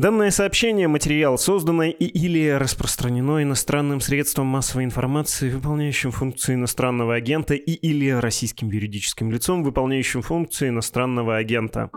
Данное 0.00 0.30
сообщение, 0.30 0.88
материал 0.88 1.36
создано 1.36 1.82
и 1.82 1.90
или 1.92 2.48
распространено 2.48 3.42
иностранным 3.42 4.00
средством 4.00 4.46
массовой 4.46 4.84
информации, 4.84 5.50
выполняющим 5.50 6.10
функции 6.10 6.54
иностранного 6.54 7.14
агента 7.14 7.52
и 7.52 7.72
или 7.72 8.08
российским 8.08 8.70
юридическим 8.70 9.30
лицом, 9.30 9.62
выполняющим 9.62 10.22
функции 10.22 10.70
иностранного 10.70 11.36
агента. 11.36 11.90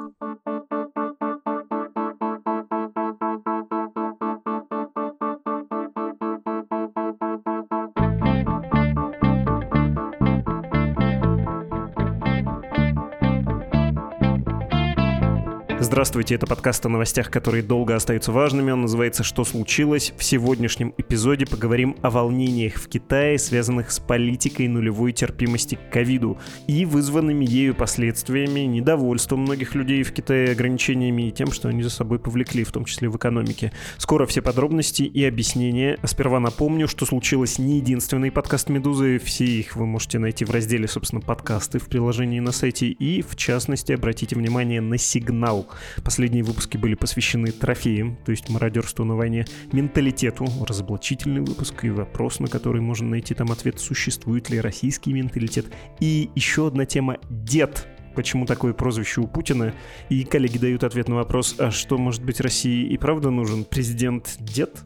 Здравствуйте, 15.94 16.34
это 16.34 16.48
подкаст 16.48 16.84
о 16.88 16.90
новостях, 16.90 17.30
которые 17.30 17.62
долго 17.62 17.96
остаются 17.96 18.32
важными. 18.32 18.72
Он 18.72 18.82
называется 18.82 19.22
«Что 19.22 19.44
случилось?». 19.44 20.12
В 20.18 20.24
сегодняшнем 20.24 20.92
эпизоде 20.98 21.46
поговорим 21.46 21.96
о 22.02 22.10
волнениях 22.10 22.78
в 22.78 22.88
Китае, 22.88 23.38
связанных 23.38 23.92
с 23.92 24.00
политикой 24.00 24.68
нулевой 24.68 25.12
терпимости 25.12 25.76
к 25.76 25.94
ковиду 25.94 26.40
и 26.66 26.86
вызванными 26.86 27.46
ею 27.46 27.76
последствиями, 27.76 28.62
недовольством 28.62 29.42
многих 29.42 29.76
людей 29.76 30.02
в 30.02 30.12
Китае 30.14 30.54
ограничениями 30.54 31.28
и 31.28 31.32
тем, 31.32 31.52
что 31.52 31.70
они 31.70 31.84
за 31.84 31.92
собой 31.92 32.18
повлекли, 32.18 32.64
в 32.64 32.72
том 32.72 32.86
числе 32.86 33.08
в 33.08 33.18
экономике. 33.18 33.72
Скоро 34.00 34.26
все 34.26 34.42
подробности 34.42 35.04
и 35.04 35.24
объяснения. 35.24 36.00
А 36.02 36.08
сперва 36.08 36.40
напомню, 36.40 36.88
что 36.88 37.06
случилось 37.06 37.60
не 37.60 37.76
единственный 37.76 38.32
подкаст 38.32 38.68
«Медузы». 38.68 39.20
Все 39.20 39.46
их 39.46 39.76
вы 39.76 39.86
можете 39.86 40.18
найти 40.18 40.44
в 40.44 40.50
разделе, 40.50 40.88
собственно, 40.88 41.22
подкасты 41.22 41.78
в 41.78 41.86
приложении 41.86 42.40
на 42.40 42.52
сайте. 42.52 42.88
И, 42.88 43.22
в 43.22 43.36
частности, 43.36 43.92
обратите 43.92 44.36
внимание 44.36 44.82
на 44.82 44.98
сигнал. 44.98 45.68
Последние 46.04 46.44
выпуски 46.44 46.78
были 46.78 46.96
посвящены 46.96 47.52
трофеям, 47.52 48.18
то 48.26 48.32
есть 48.32 48.50
мародерству 48.50 49.06
на 49.06 49.16
войне, 49.16 49.46
менталитету, 49.72 50.46
разоблачительный 50.68 51.42
выпуск 51.42 51.86
и 51.86 51.90
вопрос, 51.90 52.40
на 52.40 52.48
который 52.48 52.82
можно 52.82 53.10
найти 53.10 53.34
там 53.34 53.52
ответ, 53.52 53.80
существует 53.80 54.50
ли 54.50 54.60
российский 54.60 55.14
менталитет. 55.14 55.68
И 56.00 56.30
еще 56.36 56.68
одна 56.68 56.86
тема 56.86 57.18
«Дед», 57.30 57.88
почему 58.16 58.46
такое 58.46 58.74
прозвище 58.74 59.22
у 59.22 59.28
Путина, 59.28 59.74
и 60.10 60.24
коллеги 60.24 60.58
дают 60.58 60.84
ответ 60.84 61.10
на 61.10 61.16
вопрос, 61.16 61.56
а 61.58 61.72
что, 61.72 61.98
может 61.98 62.24
быть, 62.24 62.40
России 62.40 62.86
и 62.88 62.98
правда 62.98 63.30
нужен 63.30 63.66
президент-дед? 63.66 64.84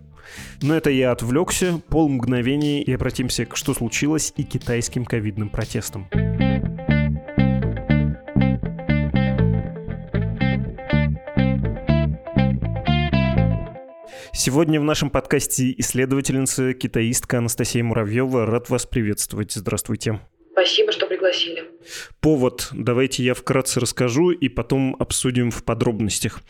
Но 0.62 0.76
это 0.76 0.90
я 0.90 1.12
отвлекся, 1.12 1.80
пол 1.90 2.10
мгновений 2.10 2.82
и 2.82 2.92
обратимся 2.92 3.46
к 3.46 3.56
что 3.56 3.74
случилось 3.74 4.34
и 4.36 4.44
китайским 4.44 5.06
ковидным 5.06 5.50
протестам. 5.50 6.08
Сегодня 14.38 14.80
в 14.80 14.84
нашем 14.84 15.10
подкасте 15.10 15.74
исследовательница, 15.80 16.76
китаистка 16.76 17.40
Анастасия 17.40 17.84
Муравьева. 17.84 18.46
Рад 18.46 18.70
вас 18.70 18.86
приветствовать. 18.86 19.52
Здравствуйте. 19.54 20.20
Спасибо, 20.52 20.92
что 20.92 21.08
пригласили. 21.08 21.66
Повод 22.20 22.70
давайте 22.74 23.24
я 23.24 23.34
вкратце 23.34 23.80
расскажу 23.80 24.32
и 24.32 24.50
потом 24.50 24.96
обсудим 25.00 25.52
в 25.52 25.64
подробностях. 25.64 26.42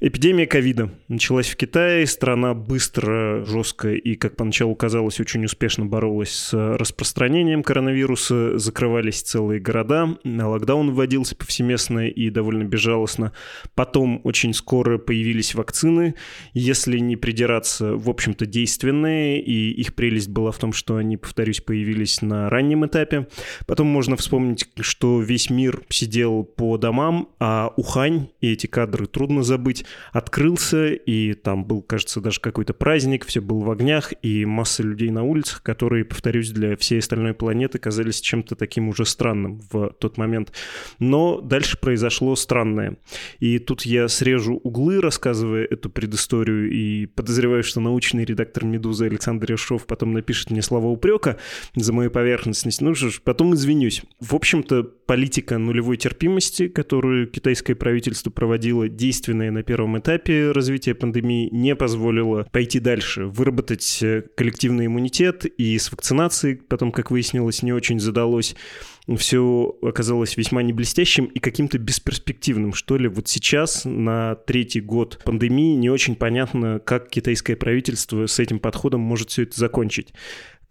Эпидемия 0.00 0.46
ковида 0.46 0.90
началась 1.08 1.48
в 1.48 1.56
Китае. 1.56 2.06
Страна 2.06 2.54
быстро, 2.54 3.44
жестко 3.44 3.92
и, 3.92 4.14
как 4.14 4.36
поначалу 4.36 4.74
казалось, 4.74 5.20
очень 5.20 5.44
успешно 5.44 5.86
боролась 5.86 6.30
с 6.30 6.76
распространением 6.76 7.62
коронавируса. 7.62 8.58
Закрывались 8.58 9.22
целые 9.22 9.60
города. 9.60 10.18
Локдаун 10.24 10.92
вводился 10.92 11.36
повсеместно 11.36 12.08
и 12.08 12.30
довольно 12.30 12.64
безжалостно. 12.64 13.32
Потом 13.74 14.20
очень 14.24 14.52
скоро 14.54 14.98
появились 14.98 15.54
вакцины. 15.54 16.14
Если 16.52 16.98
не 16.98 17.16
придираться, 17.16 17.96
в 17.96 18.10
общем-то, 18.10 18.46
действенные. 18.46 19.42
И 19.42 19.70
их 19.72 19.94
прелесть 19.94 20.28
была 20.28 20.50
в 20.50 20.58
том, 20.58 20.72
что 20.72 20.96
они, 20.96 21.16
повторюсь, 21.16 21.60
появились 21.60 22.22
на 22.22 22.50
раннем 22.50 22.84
этапе. 22.86 23.28
Потом 23.66 23.86
можно 23.86 24.16
вспомнить, 24.16 24.68
что 24.82 25.20
весь 25.20 25.50
мир 25.50 25.82
сидел 25.88 26.44
по 26.44 26.76
домам, 26.76 27.28
а 27.38 27.72
Ухань, 27.76 28.28
и 28.40 28.52
эти 28.52 28.66
кадры 28.66 29.06
трудно 29.06 29.42
забыть, 29.42 29.84
открылся, 30.12 30.88
и 30.92 31.34
там 31.34 31.64
был, 31.64 31.82
кажется, 31.82 32.20
даже 32.20 32.40
какой-то 32.40 32.74
праздник, 32.74 33.24
все 33.26 33.40
было 33.40 33.64
в 33.64 33.70
огнях, 33.70 34.12
и 34.22 34.44
масса 34.44 34.82
людей 34.82 35.10
на 35.10 35.22
улицах, 35.22 35.62
которые, 35.62 36.04
повторюсь, 36.04 36.50
для 36.50 36.76
всей 36.76 36.98
остальной 36.98 37.34
планеты 37.34 37.78
казались 37.78 38.20
чем-то 38.20 38.56
таким 38.56 38.88
уже 38.88 39.04
странным 39.04 39.62
в 39.70 39.94
тот 39.98 40.16
момент. 40.16 40.52
Но 40.98 41.40
дальше 41.40 41.78
произошло 41.78 42.36
странное. 42.36 42.96
И 43.38 43.58
тут 43.58 43.82
я 43.82 44.08
срежу 44.08 44.60
углы, 44.62 45.00
рассказывая 45.00 45.64
эту 45.64 45.90
предысторию, 45.90 46.70
и 46.70 47.06
подозреваю, 47.06 47.62
что 47.62 47.80
научный 47.80 48.24
редактор 48.24 48.64
«Медузы» 48.64 49.06
Александр 49.06 49.46
Решов 49.46 49.86
потом 49.86 50.12
напишет 50.12 50.50
мне 50.50 50.62
слова 50.62 50.88
упрека 50.88 51.38
за 51.74 51.92
мою 51.92 52.10
поверхностность. 52.10 52.80
Ну 52.80 52.94
что 52.94 53.10
ж, 53.10 53.20
потом 53.22 53.54
извинюсь. 53.54 54.02
В 54.20 54.34
общем-то, 54.34 54.71
политика 54.82 55.58
нулевой 55.58 55.96
терпимости, 55.96 56.68
которую 56.68 57.26
китайское 57.26 57.76
правительство 57.76 58.30
проводило, 58.30 58.88
действенная 58.88 59.50
на 59.50 59.62
первом 59.62 59.98
этапе 59.98 60.50
развития 60.52 60.94
пандемии, 60.94 61.48
не 61.52 61.76
позволила 61.76 62.46
пойти 62.50 62.80
дальше, 62.80 63.26
выработать 63.26 63.98
э, 64.02 64.22
коллективный 64.36 64.86
иммунитет, 64.86 65.44
и 65.44 65.78
с 65.78 65.92
вакцинацией 65.92 66.56
потом, 66.56 66.92
как 66.92 67.10
выяснилось, 67.10 67.62
не 67.62 67.72
очень 67.72 68.00
задалось 68.00 68.56
все 69.16 69.76
оказалось 69.82 70.36
весьма 70.36 70.62
не 70.62 70.72
блестящим 70.72 71.24
и 71.26 71.38
каким-то 71.40 71.78
бесперспективным, 71.78 72.72
что 72.72 72.96
ли. 72.96 73.08
Вот 73.08 73.28
сейчас, 73.28 73.84
на 73.84 74.36
третий 74.36 74.80
год 74.80 75.20
пандемии, 75.24 75.74
не 75.74 75.90
очень 75.90 76.14
понятно, 76.14 76.78
как 76.78 77.08
китайское 77.08 77.56
правительство 77.56 78.26
с 78.26 78.38
этим 78.38 78.58
подходом 78.58 79.00
может 79.00 79.30
все 79.30 79.42
это 79.42 79.58
закончить. 79.58 80.12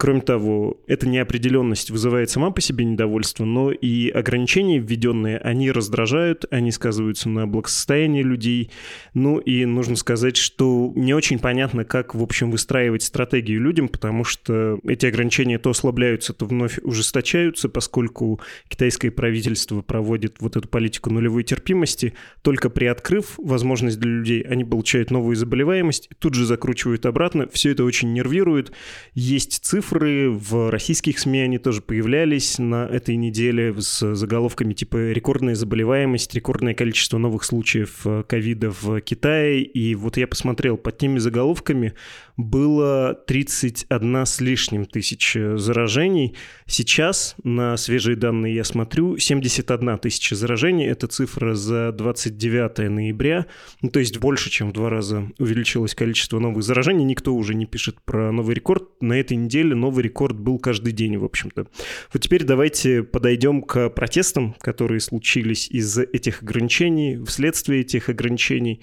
Кроме 0.01 0.21
того, 0.21 0.81
эта 0.87 1.07
неопределенность 1.07 1.91
вызывает 1.91 2.31
сама 2.31 2.49
по 2.49 2.59
себе 2.59 2.85
недовольство, 2.85 3.45
но 3.45 3.71
и 3.71 4.09
ограничения 4.09 4.79
введенные, 4.79 5.37
они 5.37 5.69
раздражают, 5.69 6.43
они 6.49 6.71
сказываются 6.71 7.29
на 7.29 7.45
благосостоянии 7.45 8.23
людей. 8.23 8.71
Ну 9.13 9.37
и 9.37 9.63
нужно 9.65 9.95
сказать, 9.95 10.37
что 10.37 10.91
не 10.95 11.13
очень 11.13 11.37
понятно, 11.37 11.85
как, 11.85 12.15
в 12.15 12.23
общем, 12.23 12.49
выстраивать 12.49 13.03
стратегию 13.03 13.61
людям, 13.61 13.89
потому 13.89 14.23
что 14.23 14.79
эти 14.87 15.05
ограничения 15.05 15.59
то 15.59 15.69
ослабляются, 15.69 16.33
то 16.33 16.47
вновь 16.47 16.79
ужесточаются, 16.81 17.69
поскольку 17.69 18.41
китайское 18.69 19.11
правительство 19.11 19.83
проводит 19.83 20.37
вот 20.39 20.55
эту 20.55 20.67
политику 20.67 21.11
нулевой 21.11 21.43
терпимости, 21.43 22.15
только 22.41 22.71
приоткрыв 22.71 23.35
возможность 23.37 23.99
для 23.99 24.09
людей, 24.09 24.41
они 24.41 24.65
получают 24.65 25.11
новую 25.11 25.35
заболеваемость, 25.35 26.09
тут 26.17 26.33
же 26.33 26.47
закручивают 26.47 27.05
обратно, 27.05 27.47
все 27.53 27.69
это 27.69 27.83
очень 27.83 28.13
нервирует. 28.13 28.71
Есть 29.13 29.63
цифры, 29.63 29.90
цифры, 29.91 30.29
в 30.29 30.69
российских 30.69 31.19
СМИ 31.19 31.41
они 31.41 31.57
тоже 31.57 31.81
появлялись 31.81 32.59
на 32.59 32.85
этой 32.85 33.17
неделе 33.17 33.75
с 33.77 34.15
заголовками 34.15 34.73
типа 34.73 35.11
«Рекордная 35.11 35.55
заболеваемость», 35.55 36.33
«Рекордное 36.33 36.73
количество 36.73 37.17
новых 37.17 37.43
случаев 37.43 38.01
э, 38.05 38.23
ковида 38.25 38.71
в 38.71 39.01
Китае». 39.01 39.63
И 39.63 39.93
вот 39.95 40.15
я 40.15 40.27
посмотрел, 40.27 40.77
под 40.77 40.97
теми 40.97 41.19
заголовками 41.19 41.93
было 42.37 43.13
31 43.27 44.25
с 44.25 44.39
лишним 44.39 44.85
тысяч 44.85 45.35
заражений. 45.55 46.35
Сейчас, 46.65 47.35
на 47.43 47.77
свежие 47.77 48.15
данные 48.15 48.55
я 48.55 48.63
смотрю, 48.63 49.17
71 49.17 49.97
тысяча 49.97 50.35
заражений. 50.35 50.87
Это 50.87 51.07
цифра 51.07 51.53
за 51.53 51.91
29 51.91 52.89
ноября. 52.89 53.45
Ну, 53.81 53.89
то 53.89 53.99
есть 53.99 54.19
больше, 54.19 54.49
чем 54.49 54.69
в 54.69 54.73
два 54.73 54.89
раза 54.89 55.29
увеличилось 55.37 55.95
количество 55.95 56.39
новых 56.39 56.63
заражений. 56.63 57.03
Никто 57.03 57.33
уже 57.33 57.55
не 57.55 57.65
пишет 57.65 57.97
про 58.03 58.31
новый 58.31 58.55
рекорд. 58.55 58.83
На 59.01 59.19
этой 59.19 59.37
неделе 59.37 59.75
новый 59.81 60.03
рекорд 60.03 60.39
был 60.39 60.59
каждый 60.59 60.93
день, 60.93 61.17
в 61.17 61.25
общем-то. 61.25 61.67
Вот 62.13 62.21
теперь 62.21 62.43
давайте 62.43 63.03
подойдем 63.03 63.61
к 63.61 63.89
протестам, 63.89 64.55
которые 64.61 65.01
случились 65.01 65.69
из-за 65.69 66.03
этих 66.03 66.41
ограничений, 66.41 67.19
вследствие 67.25 67.81
этих 67.81 68.07
ограничений. 68.07 68.81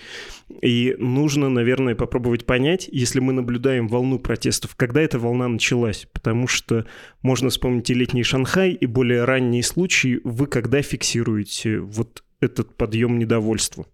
И 0.61 0.95
нужно, 0.99 1.49
наверное, 1.49 1.95
попробовать 1.95 2.45
понять, 2.45 2.89
если 2.93 3.21
мы 3.21 3.33
наблюдаем 3.33 3.89
волну 3.89 4.19
протестов, 4.19 4.75
когда 4.77 5.01
эта 5.01 5.19
волна 5.19 5.49
началась, 5.49 6.07
потому 6.13 6.47
что 6.47 6.87
можно 7.23 7.49
вспомнить 7.49 7.89
и 7.91 7.95
летний 7.95 8.23
Шанхай, 8.23 8.73
и 8.73 8.87
более 8.87 9.25
ранние 9.25 9.63
случаи. 9.63 10.21
Вы 10.25 10.47
когда 10.47 10.83
фиксируете 10.83 11.79
вот 11.79 12.23
этот 12.41 12.75
подъем 12.75 13.19
недовольства? 13.19 13.87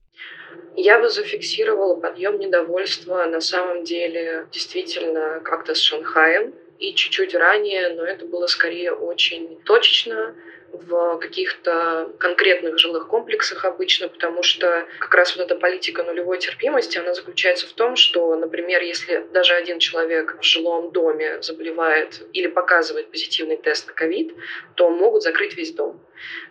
Я 0.76 1.00
бы 1.00 1.08
зафиксировала 1.08 2.00
подъем 2.00 2.38
недовольства 2.38 3.26
на 3.26 3.40
самом 3.40 3.84
деле 3.84 4.46
действительно 4.50 5.40
как-то 5.44 5.74
с 5.74 5.78
Шанхаем 5.78 6.52
и 6.78 6.94
чуть-чуть 6.94 7.34
ранее, 7.34 7.90
но 7.90 8.04
это 8.04 8.24
было 8.24 8.46
скорее 8.46 8.92
очень 8.92 9.60
точечно, 9.64 10.34
в 10.74 11.18
каких-то 11.18 12.12
конкретных 12.18 12.78
жилых 12.78 13.08
комплексах 13.08 13.64
обычно, 13.64 14.08
потому 14.08 14.42
что 14.42 14.86
как 14.98 15.14
раз 15.14 15.36
вот 15.36 15.44
эта 15.44 15.54
политика 15.56 16.02
нулевой 16.02 16.38
терпимости, 16.38 16.98
она 16.98 17.14
заключается 17.14 17.66
в 17.66 17.72
том, 17.72 17.96
что, 17.96 18.34
например, 18.34 18.82
если 18.82 19.24
даже 19.32 19.54
один 19.54 19.78
человек 19.78 20.36
в 20.40 20.44
жилом 20.44 20.90
доме 20.90 21.40
заболевает 21.42 22.22
или 22.32 22.48
показывает 22.48 23.10
позитивный 23.10 23.56
тест 23.56 23.86
на 23.86 23.92
ковид, 23.92 24.34
то 24.74 24.90
могут 24.90 25.22
закрыть 25.22 25.56
весь 25.56 25.72
дом. 25.72 26.00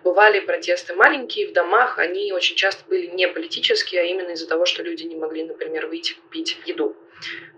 Бывали 0.04 0.40
протесты 0.40 0.94
маленькие 0.96 1.48
в 1.48 1.54
домах, 1.54 2.00
они 2.00 2.32
очень 2.32 2.56
часто 2.56 2.84
были 2.88 3.08
не 3.08 3.28
политические, 3.28 4.02
а 4.02 4.06
именно 4.06 4.32
из-за 4.32 4.48
того, 4.48 4.66
что 4.66 4.84
люди 4.84 5.04
не 5.04 5.16
могли, 5.16 5.44
например, 5.44 5.88
выйти 5.88 6.14
купить 6.14 6.58
еду. 6.66 6.96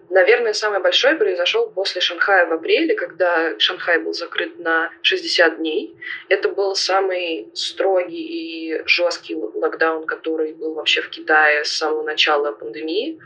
Наверное, 0.10 0.54
самый 0.54 0.80
большой 0.80 1.16
произошел 1.16 1.70
после 1.70 2.00
Шанхая 2.00 2.46
в 2.46 2.54
апреле, 2.54 2.94
когда 2.96 3.58
Шанхай 3.60 4.00
был 4.00 4.14
закрыт 4.14 4.60
на 4.60 4.92
60 5.02 5.58
дней. 5.58 5.96
Это 6.30 6.50
был 6.50 6.76
самый 6.76 7.50
строгий 7.54 8.22
и 8.22 8.82
жесткий 8.86 9.36
локдаун, 9.36 10.06
который 10.06 10.54
был 10.54 10.74
вообще 10.76 11.02
в 11.02 11.10
Китае 11.10 11.64
с 11.66 11.72
самого 11.72 12.04
начала 12.04 12.52
пандемии. 12.52 13.20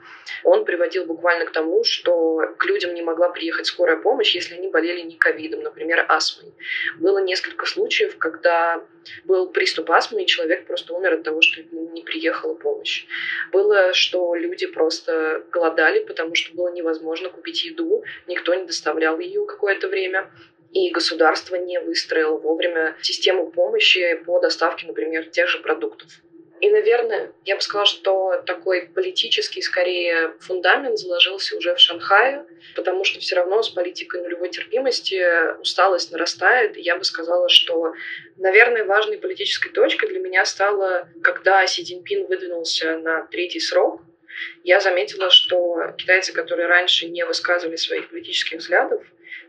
Он 0.44 0.64
приводил 0.64 1.06
буквально 1.06 1.46
к 1.46 1.52
тому, 1.52 1.84
что 1.84 2.42
к 2.58 2.66
людям 2.66 2.94
не 2.94 3.02
могла 3.02 3.30
приехать 3.30 3.66
скорая 3.66 3.98
помощь, 3.98 4.34
если 4.34 4.56
они 4.56 4.70
болели 4.70 5.02
не 5.02 5.18
ковидом, 5.18 5.62
например, 5.62 6.06
астмой. 6.08 6.54
Было 6.98 7.20
несколько 7.20 7.66
случаев, 7.66 8.18
когда 8.18 8.82
был 9.26 9.50
приступ 9.50 9.92
астмы, 9.92 10.24
и 10.24 10.28
человек 10.28 10.66
просто 10.66 10.94
умер 10.94 11.14
от 11.14 11.24
того, 11.24 11.42
что 11.42 11.62
не 11.72 12.04
приехала 12.04 12.54
помощь. 12.54 13.06
Было, 13.52 13.94
что 13.94 14.36
люди 14.36 14.68
просто 14.68 15.44
голодали, 15.52 16.00
потому 16.04 16.36
что 16.36 16.56
было 16.56 16.69
невозможно 16.72 17.30
купить 17.30 17.64
еду, 17.64 18.04
никто 18.28 18.54
не 18.54 18.66
доставлял 18.66 19.20
ее 19.20 19.46
какое-то 19.46 19.88
время 19.88 20.32
и 20.72 20.92
государство 20.92 21.56
не 21.56 21.80
выстроило 21.80 22.38
вовремя 22.38 22.96
систему 23.02 23.50
помощи 23.50 24.16
по 24.26 24.40
доставке, 24.40 24.88
например, 24.88 25.26
тех 25.26 25.48
же 25.48 25.60
продуктов. 25.60 26.08
И, 26.62 26.70
наверное, 26.70 27.32
я 27.46 27.56
бы 27.56 27.62
сказала, 27.62 27.86
что 27.86 28.44
такой 28.46 28.90
политический, 28.94 29.62
скорее, 29.62 30.34
фундамент 30.42 30.98
заложился 30.98 31.56
уже 31.56 31.74
в 31.74 31.80
Шанхае, 31.80 32.46
потому 32.76 33.06
что 33.06 33.20
все 33.22 33.38
равно 33.38 33.64
с 33.64 33.70
политикой 33.70 34.22
нулевой 34.22 34.50
терпимости 34.50 35.58
усталость 35.62 36.12
нарастает. 36.12 36.76
И 36.76 36.82
я 36.82 36.98
бы 36.98 37.06
сказала, 37.06 37.48
что, 37.48 37.94
наверное, 38.36 38.84
важной 38.84 39.18
политической 39.18 39.70
точкой 39.70 40.10
для 40.10 40.20
меня 40.20 40.44
стало, 40.44 41.08
когда 41.24 41.66
Си 41.66 41.84
Цзиньпин 41.84 42.28
выдвинулся 42.28 42.98
на 42.98 43.26
третий 43.28 43.62
срок, 43.62 44.02
я 44.64 44.80
заметила, 44.80 45.30
что 45.30 45.94
китайцы, 45.98 46.34
которые 46.34 46.68
раньше 46.68 47.08
не 47.08 47.26
высказывали 47.26 47.76
своих 47.76 48.10
политических 48.10 48.60
взглядов, 48.60 49.04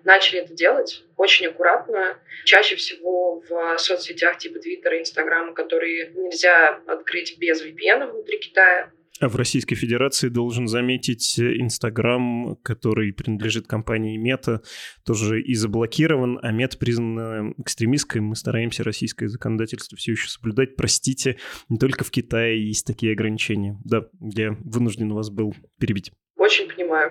начали 0.04 0.40
это 0.40 0.54
делать 0.54 1.02
очень 1.16 1.46
аккуратно. 1.46 2.18
Чаще 2.44 2.76
всего 2.76 3.42
в 3.48 3.78
соцсетях 3.78 4.38
типа 4.38 4.58
Твиттера 4.58 4.96
и 4.96 5.00
Инстаграма, 5.00 5.54
которые 5.54 6.10
нельзя 6.14 6.80
открыть 6.86 7.38
без 7.38 7.64
VPN 7.64 8.10
внутри 8.10 8.38
Китая. 8.38 8.92
А 9.20 9.28
в 9.28 9.36
Российской 9.36 9.74
Федерации 9.74 10.30
должен 10.30 10.66
заметить 10.66 11.38
Инстаграм, 11.38 12.56
который 12.62 13.12
принадлежит 13.12 13.66
компании 13.66 14.16
Мета, 14.16 14.62
тоже 15.04 15.42
и 15.42 15.54
заблокирован, 15.54 16.38
а 16.42 16.50
Мета 16.52 16.78
признана 16.78 17.52
экстремистской. 17.58 18.22
Мы 18.22 18.34
стараемся 18.34 18.82
российское 18.82 19.28
законодательство 19.28 19.98
все 19.98 20.12
еще 20.12 20.28
соблюдать. 20.28 20.74
Простите, 20.74 21.36
не 21.68 21.76
только 21.76 22.02
в 22.04 22.10
Китае 22.10 22.66
есть 22.66 22.86
такие 22.86 23.12
ограничения. 23.12 23.78
Да, 23.84 24.06
я 24.20 24.56
вынужден 24.64 25.12
вас 25.12 25.28
был 25.28 25.54
перебить. 25.78 26.12
Очень 26.40 26.70
понимаю. 26.70 27.10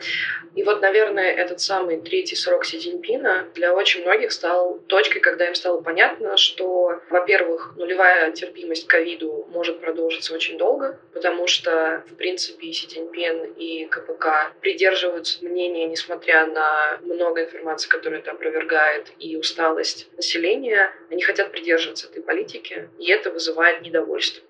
И 0.56 0.64
вот, 0.64 0.82
наверное, 0.82 1.32
этот 1.32 1.62
самый 1.62 2.02
третий 2.02 2.36
срок 2.36 2.66
Си 2.66 2.80
Цзиньпина 2.80 3.46
для 3.54 3.76
очень 3.76 4.02
многих 4.02 4.32
стал 4.32 4.80
точкой, 4.88 5.20
когда 5.20 5.46
им 5.46 5.54
стало 5.54 5.82
понятно, 5.82 6.36
что, 6.36 7.00
во-первых, 7.12 7.74
нулевая 7.76 8.32
терпимость 8.32 8.88
к 8.88 8.90
ковиду 8.90 9.46
может 9.50 9.82
продолжиться 9.82 10.34
очень 10.34 10.58
долго, 10.58 10.98
потому 11.14 11.46
что, 11.46 12.04
в 12.10 12.16
принципе, 12.16 12.74
Си 12.74 12.88
Цзиньпин, 12.88 13.54
и 13.56 13.86
КПК 13.86 14.52
придерживаются 14.62 15.46
мнения, 15.46 15.86
несмотря 15.86 16.48
на 16.48 16.98
много 17.04 17.44
информации, 17.44 17.88
которая 17.88 18.22
это 18.22 18.32
опровергает, 18.32 19.12
и 19.20 19.38
усталость 19.38 20.08
населения, 20.18 20.92
они 21.12 21.22
хотят 21.22 21.52
придерживаться 21.52 22.08
этой 22.08 22.24
политики, 22.24 22.90
и 22.98 23.12
это 23.12 23.30
вызывает 23.30 23.82
недовольство. 23.82 24.44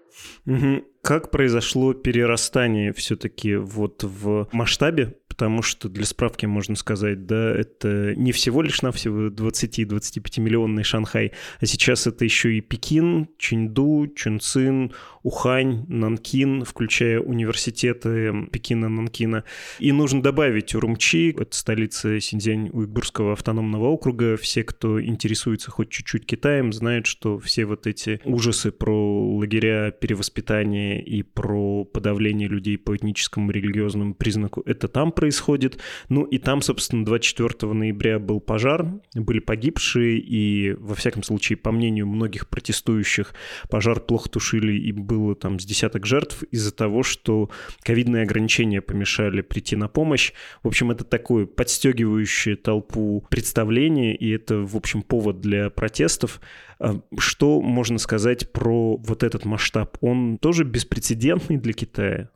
Как 1.01 1.31
произошло 1.31 1.93
перерастание 1.93 2.91
все-таки 2.93 3.55
вот 3.55 4.03
в 4.03 4.47
масштабе? 4.51 5.15
Потому 5.27 5.61
что 5.61 5.87
для 5.87 6.03
справки 6.03 6.45
можно 6.45 6.75
сказать, 6.75 7.25
да, 7.25 7.55
это 7.55 8.13
не 8.15 8.33
всего 8.33 8.61
лишь 8.61 8.81
навсего 8.81 9.27
20-25 9.27 10.41
миллионный 10.41 10.83
Шанхай, 10.83 11.31
а 11.61 11.65
сейчас 11.65 12.07
это 12.07 12.25
еще 12.25 12.57
и 12.57 12.61
Пекин, 12.61 13.29
Чинду, 13.37 14.11
Чунцин, 14.13 14.91
Ухань, 15.23 15.85
Нанкин, 15.87 16.63
включая 16.63 17.19
университеты 17.19 18.47
Пекина, 18.51 18.89
Нанкина. 18.89 19.43
И 19.79 19.91
нужно 19.91 20.21
добавить 20.21 20.75
Урумчи, 20.75 21.35
это 21.37 21.55
столица 21.55 22.19
Синьцзянь-Уйгурского 22.19 23.33
автономного 23.33 23.87
округа. 23.87 24.37
Все, 24.37 24.63
кто 24.63 25.01
интересуется 25.03 25.71
хоть 25.71 25.89
чуть-чуть 25.89 26.25
Китаем, 26.25 26.71
знают, 26.73 27.05
что 27.05 27.39
все 27.39 27.65
вот 27.65 27.87
эти 27.87 28.21
ужасы 28.23 28.71
про 28.71 29.37
лагеря 29.37 29.91
перевоспитания 29.91 30.99
и 30.99 31.23
про 31.23 31.85
подавление 31.85 32.47
людей 32.47 32.77
по 32.77 32.95
этническому 32.95 33.51
религиозному 33.51 34.13
признаку, 34.13 34.61
это 34.65 34.87
там 34.87 35.11
происходит. 35.11 35.79
Ну 36.07 36.23
и 36.23 36.37
там, 36.37 36.61
собственно, 36.61 37.05
24 37.05 37.73
ноября 37.73 38.19
был 38.19 38.39
пожар, 38.39 38.87
были 39.13 39.39
погибшие, 39.39 40.19
и, 40.19 40.73
во 40.73 40.95
всяком 40.95 41.23
случае, 41.23 41.57
по 41.57 41.71
мнению 41.71 42.07
многих 42.07 42.47
протестующих, 42.47 43.33
пожар 43.69 43.99
плохо 43.99 44.29
тушили, 44.29 44.73
и 44.73 44.91
было 45.09 45.35
там 45.35 45.59
с 45.59 45.65
десяток 45.65 46.05
жертв 46.05 46.43
из-за 46.43 46.73
того, 46.73 47.03
что 47.03 47.49
ковидные 47.83 48.23
ограничения 48.23 48.81
помешали 48.81 49.41
прийти 49.41 49.75
на 49.75 49.87
помощь. 49.87 50.33
В 50.63 50.67
общем, 50.67 50.91
это 50.91 51.03
такое 51.03 51.45
подстегивающее 51.47 52.55
толпу 52.55 53.25
представление, 53.29 54.15
и 54.15 54.31
это, 54.31 54.57
в 54.59 54.77
общем, 54.77 55.01
повод 55.01 55.41
для 55.41 55.69
протестов. 55.69 56.39
А 56.79 57.01
что 57.17 57.59
можно 57.59 57.97
сказать 57.97 58.51
про 58.53 58.95
вот 58.95 59.23
этот 59.23 59.43
масштаб? 59.43 59.97
Он 59.99 60.37
тоже 60.37 60.63
беспрецедентный 60.63 61.57
для 61.57 61.73
Китая? 61.73 62.29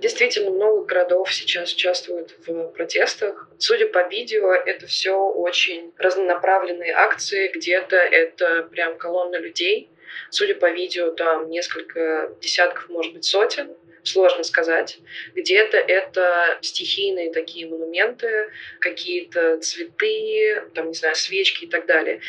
Действительно, 0.00 0.50
много 0.50 0.84
городов 0.86 1.32
сейчас 1.32 1.72
участвуют 1.74 2.34
в 2.46 2.68
протестах. 2.68 3.50
Судя 3.58 3.88
по 3.88 4.08
видео, 4.08 4.52
это 4.52 4.86
все 4.86 5.14
очень 5.14 5.92
разнонаправленные 5.98 6.92
акции. 6.92 7.50
Где-то 7.54 7.96
это 7.96 8.68
прям 8.70 8.96
колонна 8.96 9.38
людей. 9.38 9.89
Судя 10.30 10.54
по 10.54 10.70
видео, 10.70 11.10
там 11.10 11.50
несколько 11.50 12.32
десятков, 12.40 12.88
может 12.88 13.12
быть, 13.12 13.24
сотен 13.24 13.76
сложно 14.04 14.44
сказать. 14.44 14.98
Где-то 15.34 15.76
это 15.76 16.58
стихийные 16.62 17.32
такие 17.32 17.66
монументы, 17.66 18.50
какие-то 18.80 19.58
цветы, 19.58 20.64
там, 20.74 20.88
не 20.88 20.94
знаю, 20.94 21.14
свечки 21.14 21.64
и 21.64 21.68
так 21.68 21.86
далее. 21.86 22.20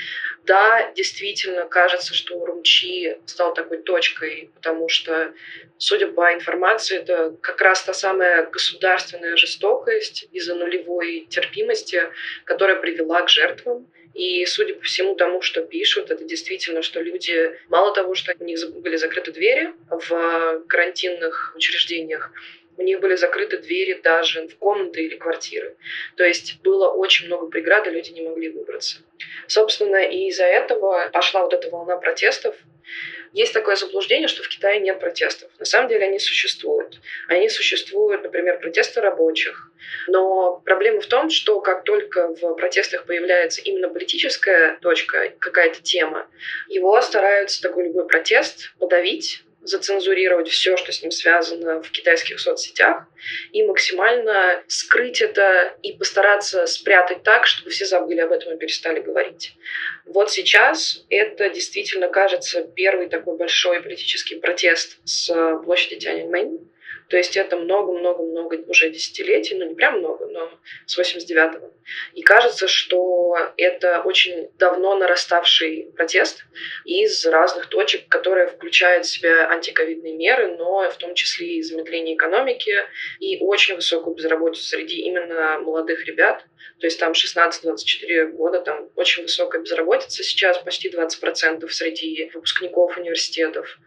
Да, 0.45 0.91
действительно, 0.95 1.65
кажется, 1.65 2.13
что 2.13 2.35
Урумчи 2.35 3.17
стал 3.25 3.53
такой 3.53 3.77
точкой, 3.77 4.49
потому 4.55 4.89
что, 4.89 5.33
судя 5.77 6.07
по 6.07 6.33
информации, 6.33 6.97
это 6.97 7.35
как 7.41 7.61
раз 7.61 7.83
та 7.83 7.93
самая 7.93 8.47
государственная 8.47 9.35
жестокость 9.35 10.27
из-за 10.31 10.55
нулевой 10.55 11.27
терпимости, 11.29 12.01
которая 12.43 12.77
привела 12.77 13.21
к 13.21 13.29
жертвам. 13.29 13.87
И 14.13 14.45
судя 14.45 14.75
по 14.75 14.83
всему 14.83 15.15
тому, 15.15 15.41
что 15.41 15.61
пишут, 15.61 16.11
это 16.11 16.23
действительно, 16.25 16.81
что 16.81 17.01
люди, 17.01 17.57
мало 17.69 17.93
того, 17.93 18.13
что 18.13 18.33
у 18.37 18.43
них 18.43 18.59
были 18.81 18.97
закрыты 18.97 19.31
двери 19.31 19.73
в 19.89 20.63
карантинных 20.67 21.53
учреждениях, 21.55 22.31
у 22.77 22.83
них 22.83 22.99
были 22.99 23.15
закрыты 23.15 23.57
двери 23.57 23.99
даже 24.01 24.47
в 24.47 24.57
комнаты 24.57 25.03
или 25.03 25.15
квартиры. 25.15 25.75
То 26.15 26.23
есть 26.23 26.61
было 26.61 26.89
очень 26.89 27.27
много 27.27 27.47
преград, 27.47 27.87
и 27.87 27.91
люди 27.91 28.11
не 28.11 28.21
могли 28.21 28.49
выбраться. 28.49 28.97
Собственно, 29.47 29.97
и 29.97 30.27
из-за 30.27 30.45
этого 30.45 31.09
пошла 31.13 31.43
вот 31.43 31.53
эта 31.53 31.69
волна 31.69 31.97
протестов. 31.97 32.55
Есть 33.33 33.53
такое 33.53 33.75
заблуждение, 33.75 34.27
что 34.27 34.43
в 34.43 34.49
Китае 34.49 34.79
нет 34.79 34.99
протестов. 34.99 35.49
На 35.57 35.65
самом 35.65 35.87
деле 35.87 36.05
они 36.05 36.19
существуют. 36.19 36.99
Они 37.27 37.49
существуют, 37.49 38.23
например, 38.23 38.59
протесты 38.59 38.99
рабочих. 38.99 39.71
Но 40.07 40.61
проблема 40.65 41.01
в 41.01 41.05
том, 41.05 41.29
что 41.29 41.61
как 41.61 41.83
только 41.83 42.27
в 42.29 42.55
протестах 42.55 43.05
появляется 43.05 43.61
именно 43.61 43.89
политическая 43.89 44.77
точка, 44.81 45.33
какая-то 45.39 45.81
тема, 45.81 46.27
его 46.67 47.01
стараются 47.01 47.61
такой 47.61 47.85
любой 47.85 48.07
протест 48.07 48.73
подавить, 48.79 49.43
зацензурировать 49.61 50.49
все, 50.49 50.75
что 50.77 50.91
с 50.91 51.01
ним 51.01 51.11
связано 51.11 51.81
в 51.81 51.91
китайских 51.91 52.39
соцсетях, 52.39 53.05
и 53.51 53.63
максимально 53.63 54.63
скрыть 54.67 55.21
это 55.21 55.75
и 55.81 55.93
постараться 55.93 56.65
спрятать 56.65 57.23
так, 57.23 57.45
чтобы 57.45 57.69
все 57.69 57.85
забыли 57.85 58.19
об 58.19 58.31
этом 58.31 58.53
и 58.53 58.57
перестали 58.57 58.99
говорить. 58.99 59.53
Вот 60.05 60.31
сейчас 60.31 61.05
это 61.09 61.49
действительно 61.49 62.07
кажется 62.07 62.63
первый 62.63 63.09
такой 63.09 63.37
большой 63.37 63.81
политический 63.81 64.35
протест 64.35 64.97
с 65.05 65.31
площади 65.63 65.97
Тяньаньмэнь. 65.97 66.71
То 67.09 67.17
есть 67.17 67.35
это 67.35 67.57
много-много-много 67.57 68.63
уже 68.67 68.89
десятилетий, 68.89 69.55
ну 69.55 69.67
не 69.67 69.75
прям 69.75 69.99
много, 69.99 70.20
но 70.31 70.51
с 70.85 70.97
89-го. 70.97 71.71
И 72.13 72.21
кажется, 72.21 72.67
что 72.67 73.35
это 73.57 74.01
очень 74.01 74.49
давно 74.57 74.95
нараставший 74.95 75.91
протест 75.95 76.45
из 76.85 77.25
разных 77.25 77.67
точек, 77.67 78.07
которые 78.07 78.47
включают 78.47 79.05
в 79.05 79.09
себя 79.09 79.49
антиковидные 79.49 80.15
меры, 80.15 80.55
но 80.55 80.89
в 80.89 80.97
том 80.97 81.15
числе 81.15 81.57
и 81.57 81.61
замедление 81.61 82.15
экономики 82.15 82.73
и 83.19 83.39
очень 83.39 83.75
высокую 83.75 84.15
безработицу 84.15 84.63
среди 84.63 85.01
именно 85.01 85.59
молодых 85.59 86.05
ребят. 86.05 86.45
То 86.79 86.87
есть 86.87 86.99
там 86.99 87.11
16-24 87.11 88.31
года, 88.31 88.61
там 88.61 88.89
очень 88.95 89.23
высокая 89.23 89.61
безработица 89.61 90.23
сейчас, 90.23 90.57
почти 90.59 90.89
20% 90.89 91.67
среди 91.69 92.31
выпускников 92.33 92.97
университетов. 92.97 93.77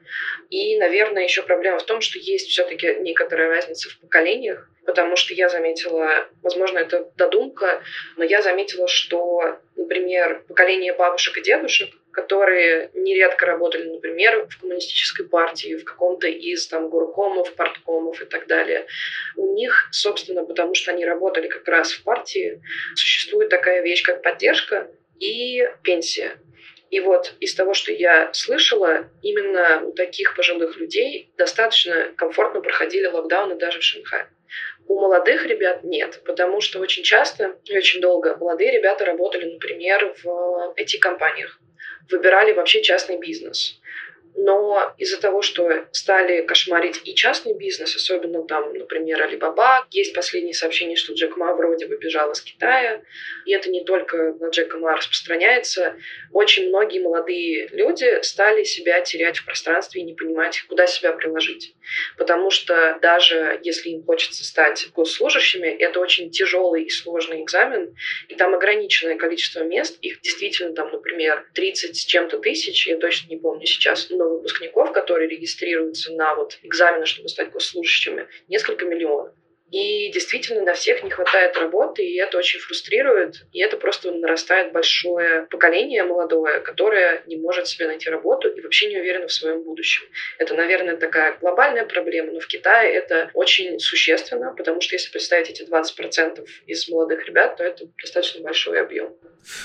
И, 0.51 0.77
наверное, 0.79 1.25
еще 1.25 1.43
проблема 1.43 1.79
в 1.79 1.85
том, 1.85 2.01
что 2.01 2.19
есть 2.19 2.49
все-таки 2.49 2.97
некоторая 3.01 3.49
разница 3.49 3.91
в 3.91 3.99
поколениях, 3.99 4.69
потому 4.87 5.17
что 5.17 5.35
я 5.35 5.49
заметила, 5.49 6.29
возможно, 6.43 6.79
это 6.79 7.11
додумка, 7.17 7.83
но 8.17 8.25
я 8.25 8.43
заметила, 8.43 8.89
что, 8.89 9.59
например, 9.77 10.45
поколение 10.49 10.93
бабушек 10.93 11.39
и 11.39 11.43
дедушек 11.43 11.91
которые 12.15 12.91
нередко 12.95 13.45
работали, 13.45 13.89
например, 13.89 14.47
в 14.49 14.61
коммунистической 14.61 15.27
партии, 15.27 15.77
в 15.77 15.85
каком-то 15.85 16.29
из 16.29 16.67
там 16.69 16.89
горкомов, 16.89 17.53
парткомов 17.55 18.23
и 18.23 18.25
так 18.25 18.47
далее. 18.47 18.87
У 19.37 19.55
них, 19.55 19.89
собственно, 19.91 20.45
потому 20.45 20.75
что 20.75 20.93
они 20.93 21.05
работали 21.05 21.49
как 21.49 21.67
раз 21.69 21.93
в 21.93 22.03
партии, 22.05 22.63
существует 22.95 23.51
такая 23.51 23.83
вещь, 23.83 24.03
как 24.03 24.23
поддержка 24.23 24.91
и 25.19 25.69
пенсия. 25.83 26.39
И 26.91 27.01
вот 27.01 27.35
из 27.41 27.55
того, 27.55 27.75
что 27.75 27.91
я 27.91 28.33
слышала, 28.33 29.11
именно 29.23 29.83
у 29.85 29.93
таких 29.93 30.37
пожилых 30.37 30.77
людей 30.77 31.33
достаточно 31.37 32.13
комфортно 32.17 32.61
проходили 32.61 33.07
локдауны 33.07 33.57
даже 33.57 33.81
в 33.81 33.83
Шанхае. 33.83 34.29
У 34.87 35.01
молодых 35.01 35.47
ребят 35.47 35.83
нет, 35.83 36.21
потому 36.25 36.61
что 36.61 36.79
очень 36.79 37.03
часто 37.03 37.57
и 37.65 37.77
очень 37.77 38.01
долго 38.01 38.37
молодые 38.37 38.71
ребята 38.71 39.05
работали, 39.05 39.53
например, 39.53 40.15
в 40.23 40.75
IT-компаниях 40.79 41.59
выбирали 42.11 42.53
вообще 42.53 42.83
частный 42.83 43.19
бизнес. 43.19 43.81
Но 44.37 44.93
из-за 44.99 45.21
того, 45.21 45.43
что 45.43 45.87
стали 45.93 46.43
кошмарить 46.43 47.01
и 47.05 47.15
частный 47.15 47.55
бизнес, 47.55 47.95
особенно 47.95 48.43
там, 48.43 48.73
например, 48.73 49.23
Alibaba, 49.23 49.85
есть 49.91 50.15
последние 50.15 50.55
сообщения, 50.55 50.97
что 50.97 51.13
Джек 51.13 51.37
Ма 51.37 51.55
вроде 51.55 51.87
бы 51.87 51.97
бежал 51.97 52.33
из 52.33 52.41
Китая, 52.41 53.03
и 53.47 53.53
это 53.53 53.71
не 53.71 53.85
только 53.85 54.35
на 54.41 54.49
Джека 54.49 54.79
Ма 54.79 54.97
распространяется. 54.97 55.97
Очень 56.33 56.69
многие 56.69 56.99
молодые 56.99 57.69
люди 57.69 58.23
стали 58.23 58.65
себя 58.65 59.01
терять 59.03 59.39
в 59.39 59.45
пространстве 59.45 60.01
и 60.03 60.05
не 60.05 60.15
понимать, 60.15 60.63
куда 60.69 60.87
себя 60.87 61.13
приложить. 61.13 61.75
Потому 62.19 62.51
что 62.51 62.99
даже 63.01 63.61
если 63.63 63.91
им 63.91 64.05
хочется 64.05 64.45
стать 64.45 64.89
госслужащими, 64.95 65.69
это 65.69 66.01
очень 66.01 66.31
тяжелый 66.31 66.85
и 66.85 66.91
сложный 66.91 67.43
экзамен, 67.43 67.95
и 68.29 68.35
там 68.35 68.55
ограниченное 68.55 69.17
количество 69.17 69.63
мест, 69.63 69.97
их 70.01 70.21
действительно 70.23 70.75
там, 70.75 70.91
например, 70.91 71.47
30 71.55 71.97
с 71.97 72.05
чем-то 72.05 72.39
тысяч, 72.39 72.89
я 72.89 72.99
точно 72.99 73.29
не 73.29 73.37
помню 73.37 73.67
сейчас, 73.67 74.11
но 74.11 74.24
выпускников, 74.29 74.93
которые 74.93 75.29
регистрируются 75.29 76.13
на 76.13 76.35
вот 76.35 76.59
экзамены, 76.63 77.07
чтобы 77.07 77.29
стать 77.29 77.51
госслужащими, 77.53 78.29
несколько 78.49 78.85
миллионов. 78.87 79.35
И 79.75 80.09
действительно 80.13 80.63
на 80.63 80.75
всех 80.75 81.03
не 81.03 81.11
хватает 81.11 81.57
работы, 81.57 82.07
и 82.07 82.17
это 82.21 82.39
очень 82.39 82.61
фрустрирует. 82.61 83.45
И 83.51 83.61
это 83.61 83.77
просто 83.77 84.13
нарастает 84.13 84.73
большое 84.73 85.49
поколение 85.51 86.05
молодое, 86.05 86.61
которое 86.61 87.25
не 87.27 87.37
может 87.37 87.67
себе 87.67 87.89
найти 87.89 88.09
работу 88.09 88.49
и 88.49 88.61
вообще 88.61 88.87
не 88.87 89.01
уверено 89.01 89.27
в 89.27 89.33
своем 89.33 89.65
будущем. 89.65 90.05
Это, 90.39 90.55
наверное, 90.55 90.97
такая 90.97 91.37
глобальная 91.41 91.85
проблема, 91.87 92.31
но 92.31 92.39
в 92.39 92.47
Китае 92.47 92.95
это 92.95 93.31
очень 93.35 93.81
существенно, 93.81 94.55
потому 94.57 94.81
что 94.81 94.95
если 94.95 95.11
представить 95.11 95.51
эти 95.51 95.69
20% 95.69 96.47
из 96.67 96.89
молодых 96.89 97.27
ребят, 97.27 97.57
то 97.57 97.65
это 97.65 97.87
достаточно 98.01 98.43
большой 98.43 98.81
объем. 98.81 99.13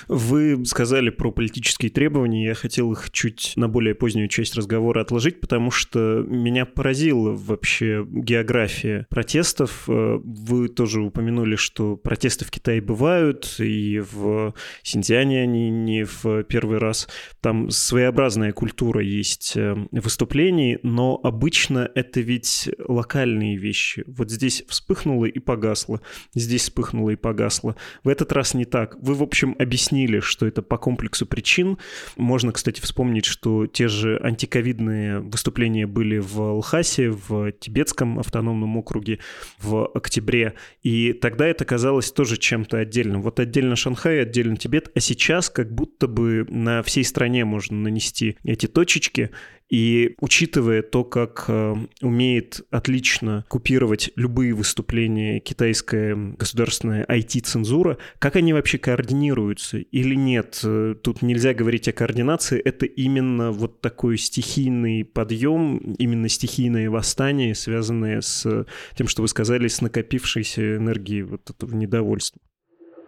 Вы 0.08 0.66
сказали 0.66 1.10
про 1.10 1.32
политические 1.32 1.92
требования. 1.92 2.48
Я 2.48 2.54
хотел 2.54 2.92
их 2.92 3.12
чуть 3.12 3.54
на 3.56 3.68
более 3.68 3.96
позднюю 3.96 4.28
часть 4.28 4.56
разговора 4.56 5.02
отложить, 5.02 5.40
потому 5.40 5.72
что 5.72 6.00
меня 6.00 6.66
поразила 6.66 7.32
вообще 7.32 8.06
география 8.06 9.06
протестов. 9.10 9.88
Вы 10.24 10.68
тоже 10.70 11.02
упомянули, 11.02 11.56
что 11.56 11.96
протесты 11.96 12.46
в 12.46 12.52
Китае 12.52 12.82
бывают, 12.82 13.56
и 13.60 14.00
в 14.00 14.54
Синьцзяне 14.84 15.42
они 15.42 15.70
не 15.70 16.04
в 16.06 16.44
первый 16.44 16.78
раз. 16.78 17.08
Там 17.42 17.70
своеобразная 17.70 18.52
культура 18.52 19.02
есть 19.02 19.54
э, 19.56 19.76
выступлений, 19.92 20.80
но 20.84 21.20
обычно 21.24 21.90
это 21.96 22.22
ведь 22.22 22.70
локальные 22.88 23.58
вещи. 23.58 24.04
Вот 24.08 24.30
здесь 24.32 24.64
вспыхнуло 24.68 25.26
и 25.26 25.40
погасло, 25.40 26.02
здесь 26.34 26.64
вспыхнуло 26.64 27.12
и 27.12 27.16
погасло. 27.16 27.76
В 28.04 28.10
этот 28.10 28.32
раз 28.32 28.54
не 28.54 28.66
так. 28.66 28.98
Вы, 29.02 29.14
в 29.14 29.24
общем, 29.24 29.56
объяснили, 29.60 30.20
что 30.20 30.46
это 30.46 30.62
по 30.62 30.78
комплексу 30.78 31.26
причин. 31.26 31.78
Можно, 32.18 32.52
кстати, 32.52 32.82
вспомнить, 32.82 33.26
что 33.26 33.68
те 33.68 33.88
же 33.88 34.20
антиковидные 34.22 35.20
выступления 35.20 35.88
были 35.88 36.20
в 36.20 36.58
Лхасе, 36.58 37.10
в 37.10 37.52
Тибетском 37.52 38.20
автономном 38.20 38.78
округе 38.78 39.20
в 39.60 39.89
октябре, 39.96 40.54
и 40.82 41.14
тогда 41.14 41.48
это 41.48 41.66
казалось 41.66 42.12
тоже 42.12 42.38
чем-то 42.38 42.78
отдельным. 42.78 43.22
Вот 43.22 43.40
отдельно 43.40 43.76
Шанхай, 43.76 44.22
отдельно 44.22 44.58
Тибет, 44.58 44.92
а 44.96 45.00
сейчас 45.00 45.50
как 45.50 45.74
будто 45.74 46.08
бы 46.08 46.46
на 46.50 46.84
всей 46.84 47.04
стране 47.04 47.46
можно 47.46 47.78
нанести 47.78 48.38
эти 48.44 48.68
точечки, 48.68 49.32
и 49.70 50.16
учитывая 50.20 50.82
то, 50.82 51.04
как 51.04 51.46
э, 51.48 51.76
умеет 52.02 52.62
отлично 52.72 53.46
купировать 53.48 54.12
любые 54.16 54.54
выступления 54.54 55.40
китайская 55.40 56.16
государственная 56.16 57.06
IT-цензура, 57.06 57.98
как 58.18 58.36
они 58.36 58.54
вообще 58.54 58.80
координируются 58.80 59.78
или 59.78 60.16
нет? 60.16 60.60
Э, 60.64 60.96
тут 61.02 61.22
нельзя 61.22 61.54
говорить 61.54 61.88
о 61.88 61.92
координации, 61.92 62.60
это 62.60 62.86
именно 62.86 63.52
вот 63.52 63.82
такой 63.82 64.18
стихийный 64.18 65.06
подъем, 65.06 65.78
именно 66.00 66.30
стихийное 66.30 66.90
восстание, 66.90 67.54
связанное 67.54 68.22
с 68.22 68.66
тем, 68.96 69.08
что 69.08 69.22
вы 69.22 69.28
сказали, 69.28 69.68
с 69.68 69.82
накопившейся 69.82 70.78
энергией 70.78 71.22
вот 71.22 71.50
этого 71.50 71.76
недовольства. 71.76 72.42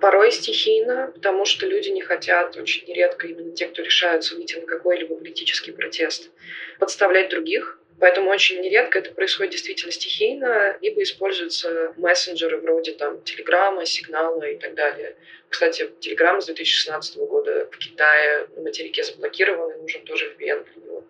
Порой 0.02 0.32
стихийно, 0.32 1.12
потому 1.14 1.46
что 1.46 1.68
люди 1.68 1.90
не 1.90 2.02
хотят, 2.02 2.58
очень 2.58 2.86
нередко 2.88 3.28
именно 3.28 3.54
те, 3.54 3.68
кто 3.68 3.84
решаются 3.84 4.36
выйти 4.36 4.56
на 4.56 4.66
какой-либо 4.66 5.16
политический 5.16 5.72
протест, 5.72 6.32
подставлять 6.80 7.30
других. 7.30 7.78
Поэтому 8.00 8.32
очень 8.32 8.60
нередко 8.62 8.98
это 8.98 9.12
происходит 9.12 9.52
действительно 9.52 9.92
стихийно, 9.92 10.76
либо 10.82 11.04
используются 11.04 11.92
мессенджеры 11.96 12.58
вроде 12.58 12.94
там 12.94 13.22
Телеграма, 13.22 13.86
Сигнала 13.86 14.42
и 14.44 14.56
так 14.56 14.74
далее. 14.74 15.14
Кстати, 15.52 15.92
Телеграм 16.00 16.42
с 16.42 16.46
2016 16.46 17.18
года 17.18 17.68
в 17.70 17.78
Китае 17.78 18.48
на 18.56 18.62
материке 18.62 19.04
заблокирован, 19.04 19.72
и 19.72 19.82
нужен 19.82 20.06
тоже 20.06 20.34
VPN 20.40 20.64
для 20.64 20.84
него. 20.84 21.04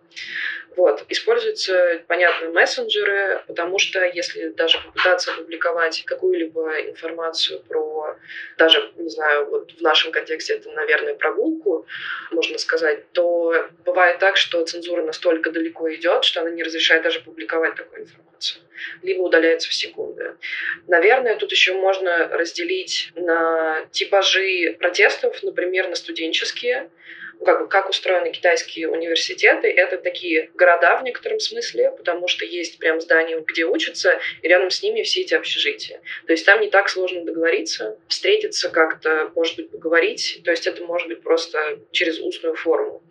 Вот. 0.76 1.04
Используются, 1.08 2.02
понятно, 2.08 2.48
мессенджеры, 2.48 3.42
потому 3.46 3.78
что 3.78 4.04
если 4.04 4.48
даже 4.48 4.78
попытаться 4.80 5.32
опубликовать 5.32 6.02
какую-либо 6.04 6.80
информацию 6.88 7.60
про, 7.60 8.16
даже, 8.58 8.90
не 8.96 9.10
знаю, 9.10 9.46
вот 9.46 9.70
в 9.72 9.80
нашем 9.80 10.10
контексте 10.10 10.54
это, 10.54 10.70
наверное, 10.70 11.14
прогулку, 11.14 11.86
можно 12.30 12.58
сказать, 12.58 13.12
то 13.12 13.68
бывает 13.84 14.18
так, 14.18 14.36
что 14.36 14.64
цензура 14.64 15.02
настолько 15.02 15.50
далеко 15.50 15.92
идет, 15.94 16.24
что 16.24 16.40
она 16.40 16.50
не 16.50 16.62
разрешает 16.62 17.02
даже 17.02 17.20
публиковать 17.20 17.76
такую 17.76 18.02
информацию. 18.02 18.62
Либо 19.02 19.22
удаляется 19.22 19.68
в 19.68 19.74
секунды. 19.74 20.36
Наверное, 20.88 21.36
тут 21.36 21.52
еще 21.52 21.74
можно 21.74 22.28
разделить 22.28 23.12
на 23.14 23.86
типажи 24.32 24.74
протестов, 24.78 25.42
например, 25.42 25.88
на 25.88 25.96
студенческие, 25.96 26.88
как, 27.44 27.60
бы, 27.60 27.68
как 27.68 27.88
устроены 27.88 28.30
китайские 28.30 28.88
университеты. 28.88 29.68
Это 29.68 29.98
такие 29.98 30.50
города 30.54 30.96
в 30.96 31.02
некотором 31.02 31.40
смысле, 31.40 31.92
потому 31.96 32.28
что 32.28 32.44
есть 32.44 32.78
прям 32.78 33.00
здания, 33.00 33.38
где 33.46 33.64
учатся, 33.64 34.20
и 34.42 34.48
рядом 34.48 34.70
с 34.70 34.82
ними 34.82 35.02
все 35.02 35.22
эти 35.22 35.34
общежития. 35.34 36.00
То 36.26 36.32
есть 36.32 36.46
там 36.46 36.60
не 36.60 36.68
так 36.68 36.88
сложно 36.88 37.24
договориться, 37.24 37.98
встретиться 38.08 38.68
как-то, 38.68 39.30
может 39.34 39.56
быть, 39.56 39.70
поговорить. 39.70 40.40
То 40.44 40.50
есть 40.50 40.66
это 40.66 40.84
может 40.84 41.08
быть 41.08 41.22
просто 41.22 41.78
через 41.90 42.18
устную 42.18 42.54
форму. 42.54 43.02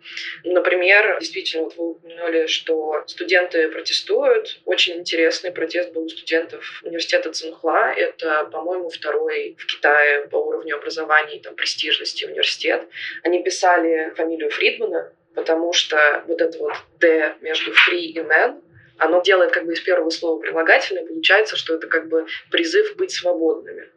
Например, 0.44 1.18
действительно, 1.20 1.64
вот 1.64 1.76
вы 1.76 1.90
упомянули, 1.90 2.46
что 2.46 3.04
студенты 3.06 3.68
протестуют. 3.68 4.60
Очень 4.64 4.98
интересный 4.98 5.52
протест 5.52 5.92
был 5.92 6.04
у 6.04 6.08
студентов 6.08 6.80
университета 6.82 7.32
Цинхуа. 7.32 7.92
Это, 7.92 8.44
по-моему, 8.52 8.88
второй 8.88 9.56
в 9.58 9.66
Китае 9.66 10.26
по 10.28 10.36
уровню 10.36 10.76
образования 10.76 11.36
и 11.36 11.40
там, 11.40 11.54
престижности 11.54 12.24
университет. 12.24 12.88
Они 13.22 13.42
писали 13.42 14.12
фамилию 14.22 14.50
Фридмана, 14.50 15.12
потому 15.34 15.72
что 15.72 15.96
вот 16.26 16.40
это 16.40 16.58
вот 16.58 16.72
«д» 17.00 17.34
между 17.40 17.72
«free» 17.72 18.12
и 18.14 18.18
«man» 18.18 18.62
оно 18.98 19.20
делает 19.20 19.50
как 19.50 19.64
бы 19.66 19.72
из 19.72 19.80
первого 19.80 20.10
слова 20.10 20.40
прилагательное, 20.40 21.04
получается, 21.04 21.56
что 21.56 21.74
это 21.74 21.88
как 21.88 22.08
бы 22.08 22.26
призыв 22.50 22.94
быть 22.96 23.10
свободными. 23.10 23.88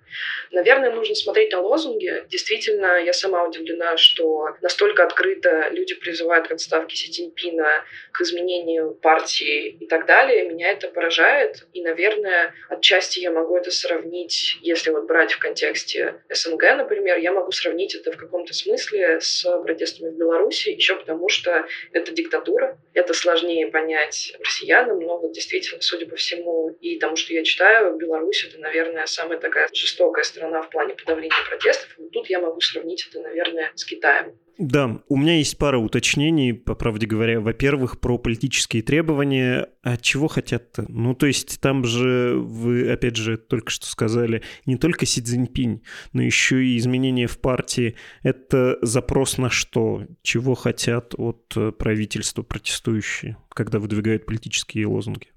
Наверное, 0.51 0.91
нужно 0.91 1.15
смотреть 1.15 1.51
на 1.51 1.61
лозунги. 1.61 2.23
Действительно, 2.29 2.97
я 3.03 3.13
сама 3.13 3.43
удивлена, 3.45 3.97
что 3.97 4.55
настолько 4.61 5.03
открыто 5.03 5.69
люди 5.69 5.95
призывают 5.95 6.47
к 6.47 6.51
отставке 6.51 6.95
Си 6.95 7.11
Цзиньпина, 7.11 7.83
к 8.11 8.21
изменению 8.21 8.93
партии 8.93 9.77
и 9.79 9.87
так 9.87 10.05
далее. 10.05 10.47
Меня 10.47 10.71
это 10.71 10.87
поражает. 10.87 11.65
И, 11.73 11.81
наверное, 11.81 12.53
отчасти 12.69 13.19
я 13.19 13.31
могу 13.31 13.57
это 13.57 13.71
сравнить, 13.71 14.57
если 14.61 14.91
вот 14.91 15.05
брать 15.05 15.33
в 15.33 15.39
контексте 15.39 16.21
СНГ, 16.29 16.61
например, 16.77 17.17
я 17.17 17.33
могу 17.33 17.51
сравнить 17.51 17.95
это 17.95 18.11
в 18.11 18.17
каком-то 18.17 18.53
смысле 18.53 19.19
с 19.19 19.43
протестами 19.63 20.09
в 20.09 20.17
Беларуси, 20.17 20.69
еще 20.69 20.95
потому 20.95 21.27
что 21.29 21.65
это 21.91 22.11
диктатура, 22.11 22.77
это 22.93 23.13
сложнее 23.13 23.67
понять 23.67 24.35
россиянам, 24.39 24.99
но 24.99 25.17
вот 25.17 25.33
действительно, 25.33 25.81
судя 25.81 26.07
по 26.07 26.15
всему, 26.15 26.69
и 26.81 26.99
тому, 26.99 27.15
что 27.15 27.33
я 27.33 27.43
читаю, 27.43 27.95
Беларусь— 27.97 28.45
это, 28.49 28.59
наверное, 28.59 29.05
самая 29.05 29.39
такая 29.39 29.67
жестокая 29.73 29.94
страна 30.23 30.61
в 30.61 30.69
плане 30.69 30.93
подавления 30.95 31.35
протестов. 31.49 31.89
Вот 31.97 32.11
тут 32.11 32.29
я 32.29 32.39
могу 32.39 32.59
сравнить 32.61 33.07
это, 33.09 33.21
наверное, 33.21 33.71
с 33.75 33.85
Китаем. 33.85 34.33
Да, 34.57 35.01
у 35.09 35.17
меня 35.17 35.37
есть 35.37 35.57
пара 35.57 35.77
уточнений, 35.77 36.53
по 36.53 36.75
правде 36.75 37.05
говоря. 37.05 37.41
Во-первых, 37.41 37.99
про 37.99 38.17
политические 38.17 38.83
требования. 38.83 39.67
А 39.83 39.97
чего 39.97 40.29
хотят-то? 40.29 40.85
Ну, 40.87 41.13
то 41.13 41.25
есть 41.25 41.59
там 41.59 41.83
же 41.83 42.35
вы, 42.37 42.89
опять 42.89 43.17
же, 43.17 43.37
только 43.37 43.69
что 43.69 43.85
сказали, 43.85 44.43
не 44.65 44.77
только 44.77 45.05
Си 45.05 45.21
Цзиньпинь, 45.21 45.83
но 46.13 46.21
еще 46.21 46.63
и 46.63 46.77
изменения 46.77 47.27
в 47.27 47.37
партии. 47.39 47.95
Это 48.23 48.77
запрос 48.81 49.37
на 49.37 49.49
что? 49.49 50.05
Чего 50.21 50.55
хотят 50.55 51.13
от 51.17 51.53
правительства 51.77 52.41
протестующие, 52.41 53.37
когда 53.49 53.79
выдвигают 53.79 54.25
политические 54.25 54.87
лозунги? 54.87 55.27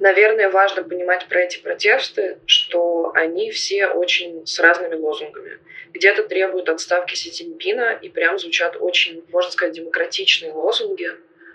Наверное, 0.00 0.48
важно 0.48 0.82
понимать 0.82 1.26
про 1.28 1.40
эти 1.42 1.58
протесты, 1.58 2.38
что 2.46 3.12
они 3.14 3.50
все 3.50 3.86
очень 3.86 4.46
с 4.46 4.58
разными 4.58 4.94
лозунгами. 4.94 5.58
Где-то 5.92 6.22
требуют 6.22 6.70
отставки 6.70 7.14
Си 7.14 7.30
Цзиньпина, 7.30 7.98
и 8.00 8.08
прям 8.08 8.38
звучат 8.38 8.78
очень, 8.80 9.22
можно 9.28 9.50
сказать, 9.50 9.74
демократичные 9.74 10.52
лозунги, 10.52 11.10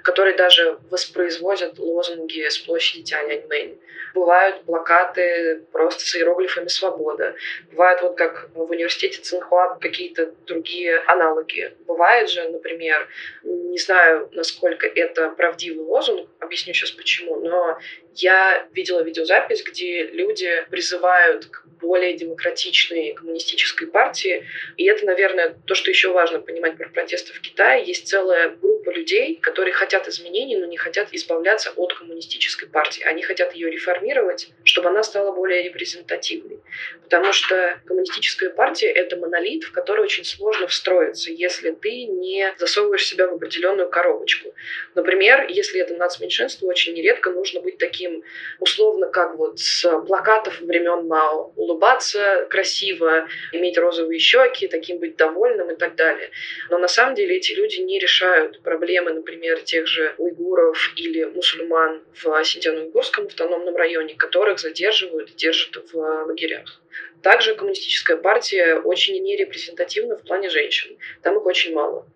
которые 0.06 0.36
даже 0.36 0.78
воспроизводят 0.92 1.80
лозунги 1.80 2.48
с 2.48 2.60
площади 2.60 3.04
Тяньаньмэнь. 3.04 3.80
Бывают 4.14 4.64
плакаты 4.64 5.64
просто 5.72 6.06
с 6.06 6.16
иероглифами 6.16 6.68
«Свобода». 6.68 7.34
Бывают 7.72 8.02
вот 8.04 8.16
как 8.16 8.50
в 8.54 8.70
университете 8.70 9.20
Цинхуа 9.20 9.80
какие-то 9.82 10.32
другие 10.46 11.00
аналоги. 11.08 11.74
Бывает 11.88 12.30
же, 12.30 12.48
например, 12.50 13.10
не 13.44 13.80
знаю, 13.80 14.30
насколько 14.32 14.86
это 14.88 15.30
правдивый 15.30 15.84
лозунг, 15.84 16.30
объясню 16.40 16.74
сейчас 16.76 16.92
почему, 16.92 17.38
но 17.38 17.80
я 18.14 18.68
видела 18.74 19.02
видеозапись, 19.02 19.64
где 19.64 20.04
люди 20.04 20.66
призывают 20.70 21.48
к 21.48 21.66
более 21.82 22.14
демократичной 22.14 23.14
коммунистической 23.14 23.88
партии. 23.88 24.46
И 24.78 24.86
это, 24.86 25.06
наверное, 25.06 25.56
то, 25.66 25.76
что 25.76 25.90
еще 25.92 26.12
важно 26.12 26.40
понимать 26.40 26.78
про 26.78 26.90
протесты 26.90 27.34
в 27.34 27.42
Китае. 27.42 27.84
Есть 27.84 28.08
целая 28.08 28.50
людей, 28.96 29.36
которые 29.42 29.74
хотят 29.74 30.08
изменений, 30.08 30.56
но 30.56 30.66
не 30.66 30.78
хотят 30.78 31.10
избавляться 31.12 31.72
от 31.76 31.94
коммунистической 31.94 32.68
партии. 32.68 33.04
Они 33.04 33.22
хотят 33.22 33.54
ее 33.54 33.70
реформировать, 33.70 34.50
чтобы 34.64 34.90
она 34.90 35.04
стала 35.04 35.32
более 35.32 35.64
репрезентативной. 35.64 36.60
Потому 37.04 37.34
что 37.34 37.80
коммунистическая 37.86 38.50
партия— 38.50 38.88
это 38.92 39.18
монолит, 39.18 39.64
в 39.66 39.72
который 39.72 40.06
очень 40.06 40.24
сложно 40.24 40.68
встроиться, 40.68 41.32
если 41.32 41.72
ты 41.72 42.06
не 42.06 42.54
засовываешь 42.58 43.06
себя 43.06 43.28
в 43.28 43.36
определенную 43.36 43.90
коробочку. 43.90 44.54
Например, 44.96 45.46
если 45.50 45.82
это 45.82 45.96
нацменьшинство, 45.96 46.68
очень 46.68 46.94
нередко 46.94 47.32
нужно 47.32 47.62
быть 47.62 47.78
таким, 47.78 48.24
условно, 48.60 49.08
как 49.08 49.36
вот 49.36 49.60
с 49.60 49.88
плакатов 50.08 50.60
времен 50.62 51.08
Мао, 51.08 51.52
улыбаться 51.56 52.48
красиво, 52.50 53.28
иметь 53.52 53.78
розовые 53.78 54.20
щеки, 54.20 54.68
таким 54.68 55.00
быть 55.00 55.18
довольным 55.18 55.72
и 55.72 55.76
так 55.76 55.96
далее. 55.96 56.32
Но 56.70 56.78
на 56.78 56.88
самом 56.88 57.16
деле 57.16 57.38
эти 57.38 57.54
люди 57.54 57.80
не 57.80 58.00
решают 58.00 58.62
проблемы, 58.62 58.85
например, 59.12 59.62
тех 59.62 59.88
же 59.88 60.14
уйгуров 60.18 60.90
или 60.96 61.24
мусульман 61.26 62.02
в 62.14 62.44
Синьцзян-Уйгурском 62.44 63.26
автономном 63.28 63.76
районе, 63.76 64.16
которых 64.16 64.60
задерживают 64.60 65.30
и 65.32 65.36
держат 65.36 65.76
в 65.92 65.96
лагерях. 66.26 66.82
Также 67.26 67.56
коммунистическая 67.56 68.18
партия 68.18 68.76
очень 68.76 69.16
нерепрезентативна 69.16 70.16
в 70.16 70.22
плане 70.22 70.52
женщин. 70.52 70.96
Там 71.24 71.36
их 71.40 71.46
очень 71.48 71.74
мало. 71.74 72.08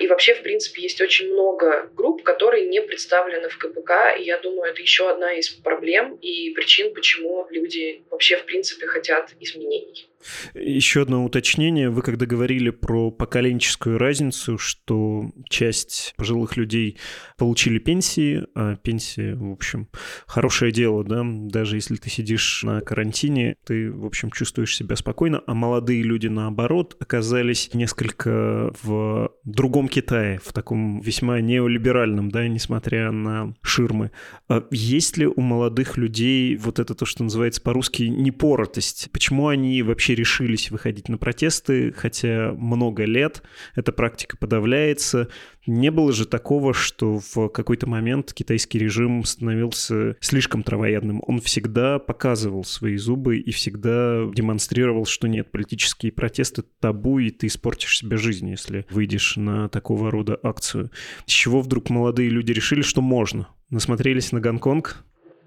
И 0.00 0.08
вообще, 0.08 0.34
в 0.34 0.42
принципе, 0.42 0.82
есть 0.82 1.00
очень 1.00 1.32
много 1.32 1.88
групп, 1.94 2.24
которые 2.24 2.66
не 2.66 2.82
представлены 2.82 3.48
в 3.48 3.58
КПК, 3.58 4.16
и 4.18 4.24
я 4.24 4.38
думаю, 4.38 4.72
это 4.72 4.82
еще 4.82 5.08
одна 5.08 5.34
из 5.34 5.50
проблем 5.50 6.16
и 6.16 6.50
причин, 6.50 6.92
почему 6.94 7.46
люди 7.48 8.02
вообще, 8.10 8.38
в 8.38 8.44
принципе, 8.44 8.88
хотят 8.88 9.34
изменений. 9.38 10.08
Еще 10.54 11.02
одно 11.02 11.24
уточнение. 11.24 11.88
Вы 11.88 12.02
когда 12.02 12.26
говорили 12.26 12.70
про 12.70 13.12
поколенческую 13.12 13.98
разницу, 13.98 14.58
что 14.58 15.26
часть 15.48 16.14
пожилых 16.16 16.56
людей 16.56 16.98
получили 17.36 17.78
пенсии, 17.78 18.44
а 18.54 18.76
пенсии, 18.76 19.32
в 19.32 19.52
общем, 19.52 19.88
хорошее 20.26 20.72
дело, 20.72 21.04
да, 21.04 21.22
даже 21.24 21.76
если 21.76 21.96
ты 21.96 22.10
сидишь 22.10 22.62
на 22.62 22.80
карантине, 22.80 23.56
ты, 23.64 23.90
в 23.90 24.04
общем, 24.04 24.30
чувствуешь 24.30 24.76
себя 24.76 24.96
спокойно, 24.96 25.42
а 25.46 25.54
молодые 25.54 26.02
люди, 26.02 26.28
наоборот, 26.28 26.96
оказались 26.98 27.70
несколько 27.74 28.72
в 28.82 29.32
другом 29.44 29.88
Китае, 29.88 30.40
в 30.44 30.52
таком 30.52 31.00
весьма 31.00 31.40
неолиберальном, 31.40 32.30
да, 32.30 32.48
несмотря 32.48 33.10
на 33.10 33.54
ширмы. 33.62 34.10
А 34.48 34.66
есть 34.70 35.16
ли 35.16 35.26
у 35.26 35.40
молодых 35.40 35.96
людей 35.96 36.56
вот 36.56 36.78
это 36.78 36.94
то, 36.94 37.04
что 37.04 37.22
называется 37.22 37.60
по-русски 37.60 38.04
непоротость? 38.04 39.10
Почему 39.12 39.48
они 39.48 39.82
вообще 39.82 40.14
решились 40.14 40.70
выходить 40.70 41.08
на 41.08 41.18
протесты, 41.18 41.92
хотя 41.92 42.52
много 42.52 43.04
лет 43.04 43.42
эта 43.74 43.92
практика 43.92 44.36
подавляется. 44.36 45.28
Не 45.66 45.90
было 45.90 46.12
же 46.12 46.26
такого, 46.26 46.72
что 46.72 47.18
в 47.18 47.48
какой-то 47.48 47.88
момент 47.88 48.32
китайский 48.32 48.78
режим 48.78 49.24
становился 49.24 50.16
слишком 50.20 50.62
травоядным. 50.62 51.22
Он 51.26 51.40
всегда 51.40 51.98
показывал 51.98 52.64
свои 52.64 52.96
зубы 52.96 53.38
и 53.38 53.50
всегда 53.50 54.26
демонстрировал, 54.32 55.06
что 55.06 55.26
нет, 55.28 55.50
политические 55.50 56.12
протесты 56.12 56.62
табу, 56.80 57.18
и 57.18 57.30
ты 57.30 57.48
испортишь 57.48 57.98
себе 57.98 58.16
жизнь, 58.16 58.48
если 58.48 58.86
выйдешь 58.90 59.36
на 59.36 59.68
такого 59.68 60.10
рода 60.10 60.38
акцию. 60.42 60.90
С 61.26 61.30
чего 61.30 61.60
вдруг 61.62 61.90
молодые 61.90 62.28
люди 62.28 62.52
решили, 62.52 62.82
что 62.82 63.00
можно? 63.00 63.48
Насмотрелись 63.70 64.30
на 64.30 64.40
Гонконг, 64.40 65.04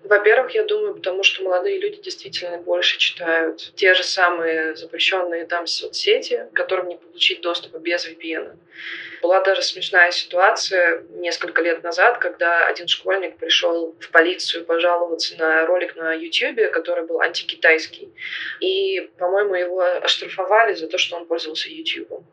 во-первых, 0.09 0.55
я 0.55 0.63
думаю, 0.63 0.95
потому 0.95 1.21
что 1.21 1.43
молодые 1.43 1.77
люди 1.77 2.01
действительно 2.01 2.57
больше 2.57 2.97
читают 2.97 3.71
те 3.75 3.93
же 3.93 4.03
самые 4.03 4.75
запрещенные 4.75 5.45
там 5.45 5.67
соцсети, 5.67 6.47
которым 6.53 6.87
не 6.87 6.97
получить 6.97 7.41
доступа 7.41 7.77
без 7.77 8.07
VPN. 8.07 8.57
Была 9.21 9.41
даже 9.41 9.61
смешная 9.61 10.09
ситуация 10.11 11.03
несколько 11.09 11.61
лет 11.61 11.83
назад, 11.83 12.17
когда 12.17 12.65
один 12.65 12.87
школьник 12.87 13.37
пришел 13.37 13.95
в 13.99 14.09
полицию 14.09 14.65
пожаловаться 14.65 15.37
на 15.37 15.65
ролик 15.67 15.95
на 15.95 16.13
YouTube, 16.13 16.71
который 16.71 17.03
был 17.05 17.21
антикитайский. 17.21 18.09
И, 18.61 19.09
по-моему, 19.19 19.53
его 19.53 19.81
оштрафовали 20.01 20.73
за 20.73 20.87
то, 20.87 20.97
что 20.97 21.17
он 21.17 21.27
пользовался 21.27 21.69
YouTube. 21.69 22.23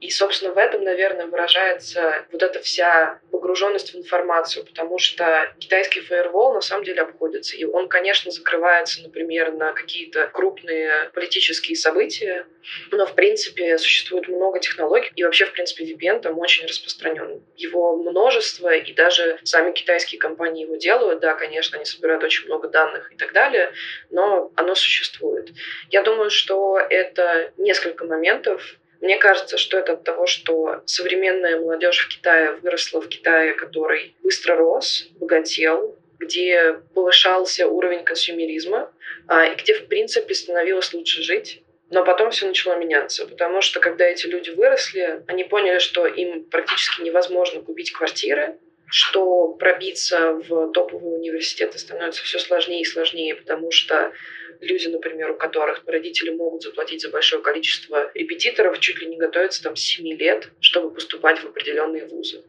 И, 0.00 0.10
собственно, 0.10 0.52
в 0.52 0.58
этом, 0.58 0.84
наверное, 0.84 1.26
выражается 1.26 2.26
вот 2.30 2.42
эта 2.42 2.60
вся 2.60 3.20
погруженность 3.30 3.94
в 3.94 3.98
информацию, 3.98 4.64
потому 4.64 4.98
что 4.98 5.52
китайский 5.58 6.00
фаервол 6.00 6.54
на 6.54 6.60
самом 6.60 6.84
деле 6.84 7.02
обходится. 7.02 7.56
И 7.56 7.64
он, 7.64 7.88
конечно, 7.88 8.30
закрывается, 8.30 9.02
например, 9.02 9.52
на 9.52 9.72
какие-то 9.72 10.28
крупные 10.28 11.10
политические 11.14 11.76
события, 11.76 12.46
но, 12.90 13.06
в 13.06 13.14
принципе, 13.14 13.78
существует 13.78 14.28
много 14.28 14.58
технологий, 14.60 15.10
и 15.14 15.24
вообще, 15.24 15.46
в 15.46 15.52
принципе, 15.52 15.84
VPN 15.84 16.20
там 16.20 16.38
очень 16.38 16.66
распространен. 16.66 17.42
Его 17.56 17.96
множество, 17.96 18.74
и 18.74 18.92
даже 18.92 19.38
сами 19.44 19.72
китайские 19.72 20.18
компании 20.18 20.64
его 20.64 20.76
делают. 20.76 21.20
Да, 21.20 21.34
конечно, 21.34 21.76
они 21.76 21.84
собирают 21.84 22.22
очень 22.24 22.46
много 22.46 22.68
данных 22.68 23.12
и 23.12 23.16
так 23.16 23.32
далее, 23.32 23.72
но 24.10 24.50
оно 24.56 24.74
существует. 24.74 25.50
Я 25.90 26.02
думаю, 26.02 26.30
что 26.30 26.78
это 26.78 27.52
несколько 27.56 28.04
моментов, 28.04 28.76
мне 29.00 29.18
кажется, 29.18 29.58
что 29.58 29.78
это 29.78 29.92
от 29.92 30.04
того, 30.04 30.26
что 30.26 30.82
современная 30.86 31.58
молодежь 31.58 32.06
в 32.06 32.08
Китае 32.08 32.52
выросла 32.62 33.00
в 33.00 33.08
Китае, 33.08 33.54
который 33.54 34.14
быстро 34.22 34.56
рос, 34.56 35.08
богател, 35.18 35.96
где 36.18 36.80
повышался 36.94 37.68
уровень 37.68 38.04
консюмеризма, 38.04 38.92
а, 39.28 39.46
и 39.46 39.54
где, 39.56 39.74
в 39.74 39.88
принципе, 39.88 40.34
становилось 40.34 40.92
лучше 40.92 41.22
жить. 41.22 41.62
Но 41.90 42.04
потом 42.04 42.30
все 42.32 42.46
начало 42.46 42.74
меняться, 42.74 43.26
потому 43.26 43.60
что 43.60 43.78
когда 43.78 44.06
эти 44.06 44.26
люди 44.26 44.50
выросли, 44.50 45.22
они 45.28 45.44
поняли, 45.44 45.78
что 45.78 46.06
им 46.06 46.44
практически 46.44 47.02
невозможно 47.02 47.60
купить 47.60 47.92
квартиры, 47.92 48.58
что 48.88 49.48
пробиться 49.48 50.32
в 50.32 50.72
топовые 50.72 51.18
университеты 51.18 51.78
становится 51.78 52.24
все 52.24 52.38
сложнее 52.38 52.80
и 52.80 52.84
сложнее, 52.84 53.36
потому 53.36 53.70
что 53.70 54.12
люди, 54.60 54.88
например, 54.88 55.30
у 55.30 55.34
которых 55.34 55.82
родители 55.86 56.30
могут 56.30 56.62
заплатить 56.62 57.02
за 57.02 57.10
большое 57.10 57.42
количество 57.42 58.10
репетиторов, 58.14 58.78
чуть 58.80 59.00
ли 59.00 59.06
не 59.06 59.16
готовятся 59.16 59.62
там 59.62 59.76
с 59.76 59.80
7 59.80 60.16
лет, 60.16 60.48
чтобы 60.60 60.92
поступать 60.92 61.38
в 61.38 61.46
определенные 61.46 62.06
вузы. 62.06 62.44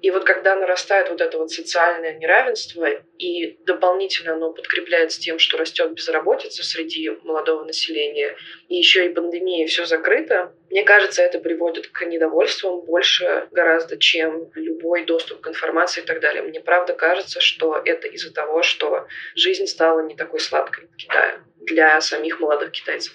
И 0.00 0.10
вот 0.10 0.24
когда 0.24 0.54
нарастает 0.54 1.08
вот 1.10 1.20
это 1.20 1.38
вот 1.38 1.50
социальное 1.50 2.16
неравенство, 2.16 2.86
и 3.18 3.58
дополнительно 3.64 4.34
оно 4.34 4.52
подкрепляется 4.52 5.20
тем, 5.20 5.38
что 5.38 5.58
растет 5.58 5.92
безработица 5.92 6.62
среди 6.62 7.10
молодого 7.24 7.64
населения, 7.64 8.36
и 8.68 8.76
еще 8.76 9.06
и 9.06 9.12
пандемия, 9.12 9.66
все 9.66 9.86
закрыто, 9.86 10.54
мне 10.70 10.84
кажется, 10.84 11.22
это 11.22 11.38
приводит 11.38 11.88
к 11.88 12.04
недовольствам 12.04 12.80
больше 12.80 13.48
гораздо, 13.50 13.96
чем 13.96 14.50
любой 14.54 15.04
доступ 15.04 15.40
к 15.40 15.48
информации 15.48 16.02
и 16.02 16.04
так 16.04 16.20
далее. 16.20 16.42
Мне 16.42 16.60
правда 16.60 16.92
кажется, 16.92 17.40
что 17.40 17.80
это 17.84 18.06
из-за 18.08 18.32
того, 18.32 18.62
что 18.62 19.06
жизнь 19.34 19.66
стала 19.66 20.00
не 20.00 20.14
такой 20.14 20.40
сладкой 20.40 20.86
в 20.86 20.96
Китае 20.96 21.40
для 21.56 22.00
самих 22.00 22.40
молодых 22.40 22.72
китайцев. 22.72 23.12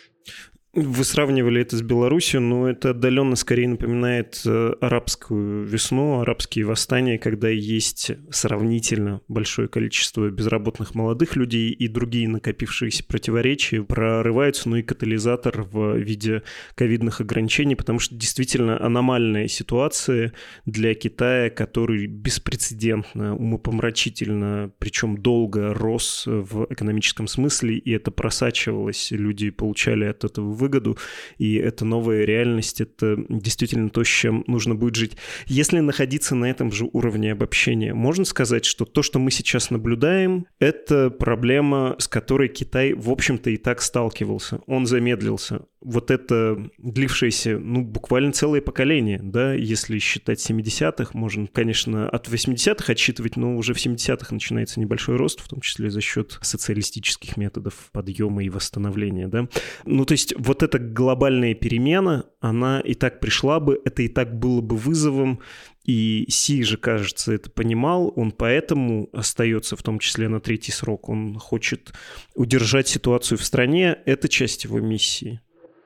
Вы 0.76 1.04
сравнивали 1.04 1.62
это 1.62 1.78
с 1.78 1.84
Беларусью, 1.84 2.42
но 2.42 2.68
это 2.68 2.90
отдаленно 2.90 3.36
скорее 3.36 3.68
напоминает 3.68 4.42
э, 4.44 4.74
арабскую 4.82 5.66
весну, 5.66 6.22
арабские 6.22 6.66
восстания, 6.66 7.20
когда 7.20 7.48
есть 7.48 8.10
сравнительно 8.32 9.22
большое 9.28 9.68
количество 9.68 10.32
безработных 10.32 10.96
молодых 10.96 11.36
людей 11.36 11.70
и 11.70 11.88
другие 11.88 12.28
накопившиеся 12.28 13.04
противоречия 13.04 13.84
прорываются, 13.84 14.68
ну 14.68 14.78
и 14.78 14.82
катализатор 14.82 15.62
в 15.62 15.96
виде 15.98 16.42
ковидных 16.74 17.22
ограничений, 17.22 17.76
потому 17.76 18.00
что 18.00 18.16
действительно 18.16 18.84
аномальная 18.84 19.48
ситуация 19.50 20.34
для 20.66 20.96
Китая, 20.96 21.52
который 21.52 22.08
беспрецедентно, 22.08 23.36
умопомрачительно, 23.36 24.72
причем 24.80 25.20
долго 25.20 25.72
рос 25.76 26.24
в 26.26 26.66
экономическом 26.72 27.28
смысле, 27.28 27.76
и 27.78 27.92
это 27.92 28.10
просачивалось, 28.10 29.12
люди 29.12 29.52
получали 29.52 30.06
от 30.06 30.24
этого 30.24 30.63
выгоду, 30.64 30.98
и 31.38 31.56
это 31.56 31.86
новая 31.86 32.24
реальность, 32.24 32.82
это 32.82 33.18
действительно 33.30 33.90
то, 33.90 34.04
с 34.04 34.08
чем 34.08 34.44
нужно 34.48 34.76
будет 34.76 34.96
жить. 34.96 35.18
Если 35.46 35.80
находиться 35.80 36.36
на 36.36 36.46
этом 36.46 36.72
же 36.72 36.90
уровне 36.92 37.32
обобщения, 37.32 37.94
можно 37.94 38.26
сказать, 38.26 38.66
что 38.66 38.86
то, 38.86 39.04
что 39.04 39.20
мы 39.20 39.32
сейчас 39.32 39.70
наблюдаем, 39.70 40.46
это 40.60 41.10
проблема, 41.10 41.96
с 42.00 42.08
которой 42.08 42.48
Китай, 42.48 42.94
в 42.94 43.10
общем-то, 43.10 43.50
и 43.50 43.58
так 43.58 43.82
сталкивался. 43.82 44.62
Он 44.68 44.86
замедлился 44.86 45.66
вот 45.84 46.12
это 46.12 46.58
длившееся, 46.78 47.60
ну, 47.60 47.84
буквально 47.84 48.32
целое 48.32 48.62
поколение, 48.62 49.20
да, 49.22 49.54
если 49.54 50.00
считать 50.00 50.40
70-х, 50.50 51.12
можно, 51.14 51.48
конечно, 51.48 52.10
от 52.10 52.28
80-х 52.28 52.92
отсчитывать, 52.92 53.36
но 53.36 53.58
уже 53.58 53.74
в 53.74 53.86
70-х 53.86 54.34
начинается 54.34 54.80
небольшой 54.80 55.18
рост, 55.18 55.42
в 55.42 55.48
том 55.50 55.60
числе 55.60 55.90
за 55.90 56.02
счет 56.02 56.40
социалистических 56.42 57.38
методов 57.38 57.90
подъема 57.92 58.44
и 58.44 58.50
восстановления, 58.50 59.28
да. 59.28 59.48
Ну, 59.86 60.06
то 60.06 60.14
есть 60.14 60.34
вот 60.38 60.53
эта 60.62 60.78
глобальная 60.78 61.56
перемена, 61.56 62.30
она 62.40 62.82
и 62.82 62.94
так 62.94 63.20
пришла 63.20 63.60
бы, 63.60 63.82
это 63.86 64.04
и 64.04 64.08
так 64.08 64.38
было 64.38 64.62
бы 64.62 64.76
вызовом, 64.76 65.42
и 65.86 66.26
Си 66.30 66.64
же, 66.64 66.78
кажется, 66.78 67.34
это 67.34 67.50
понимал, 67.50 68.14
он 68.16 68.32
поэтому 68.32 69.10
остается 69.12 69.76
в 69.76 69.84
том 69.84 70.00
числе 70.00 70.28
на 70.28 70.40
третий 70.40 70.72
срок. 70.72 71.10
Он 71.10 71.38
хочет 71.40 71.92
удержать 72.36 72.88
ситуацию 72.88 73.38
в 73.38 73.44
стране, 73.44 74.02
это 74.06 74.30
часть 74.30 74.64
его 74.64 74.80
миссии. 74.80 75.42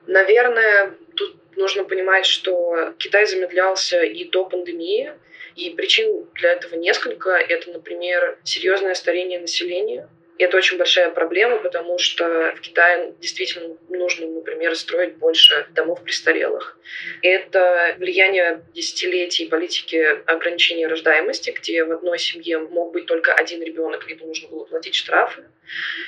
Наверное, 0.06 0.94
тут 1.16 1.36
нужно 1.56 1.84
понимать, 1.84 2.26
что 2.26 2.94
Китай 2.98 3.26
замедлялся 3.26 4.02
и 4.02 4.28
до 4.28 4.44
пандемии, 4.44 5.12
и 5.56 5.70
причин 5.70 6.26
для 6.34 6.52
этого 6.52 6.76
несколько. 6.76 7.30
Это, 7.30 7.70
например, 7.70 8.38
серьезное 8.44 8.94
старение 8.94 9.40
населения, 9.40 10.08
и 10.38 10.44
это 10.44 10.56
очень 10.56 10.78
большая 10.78 11.10
проблема, 11.10 11.58
потому 11.58 11.98
что 11.98 12.54
в 12.56 12.60
Китае 12.60 13.12
действительно 13.18 13.76
нужно, 13.88 14.28
например, 14.28 14.76
строить 14.76 15.16
больше 15.16 15.66
домов 15.74 16.02
престарелых. 16.04 16.78
Это 17.22 17.96
влияние 17.98 18.62
десятилетий 18.72 19.46
политики 19.48 19.96
ограничения 20.26 20.86
рождаемости, 20.86 21.50
где 21.50 21.84
в 21.84 21.90
одной 21.90 22.20
семье 22.20 22.60
мог 22.60 22.92
быть 22.92 23.06
только 23.06 23.34
один 23.34 23.62
ребенок, 23.62 24.08
либо 24.08 24.26
нужно 24.26 24.48
было 24.48 24.64
платить 24.64 24.94
штрафы. 24.94 25.44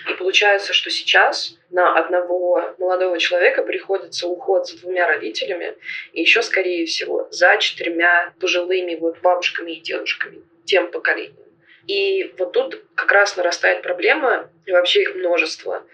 И 0.09 0.15
получается, 0.15 0.73
что 0.73 0.91
сейчас 0.91 1.57
на 1.71 1.99
одного 1.99 2.77
молодого 2.79 3.19
человека 3.19 3.65
приходится 3.65 4.29
уход 4.29 4.69
за 4.69 4.81
двумя 4.81 5.09
родителями, 5.09 5.75
и 6.13 6.21
еще, 6.21 6.43
скорее 6.43 6.87
всего, 6.87 7.27
за 7.33 7.57
четырьмя 7.59 8.33
пожилыми 8.39 8.95
вот 8.95 9.19
бабушками 9.19 9.73
и 9.73 9.81
дедушками, 9.81 10.43
тем 10.65 10.89
поколением. 10.89 11.50
И 11.91 12.33
вот 12.39 12.53
тут 12.53 12.81
как 12.95 13.11
раз 13.11 13.35
нарастает 13.35 13.83
проблема, 13.83 14.47
и 14.67 14.73
вообще 14.73 15.03
их 15.03 15.15
множество, 15.15 15.85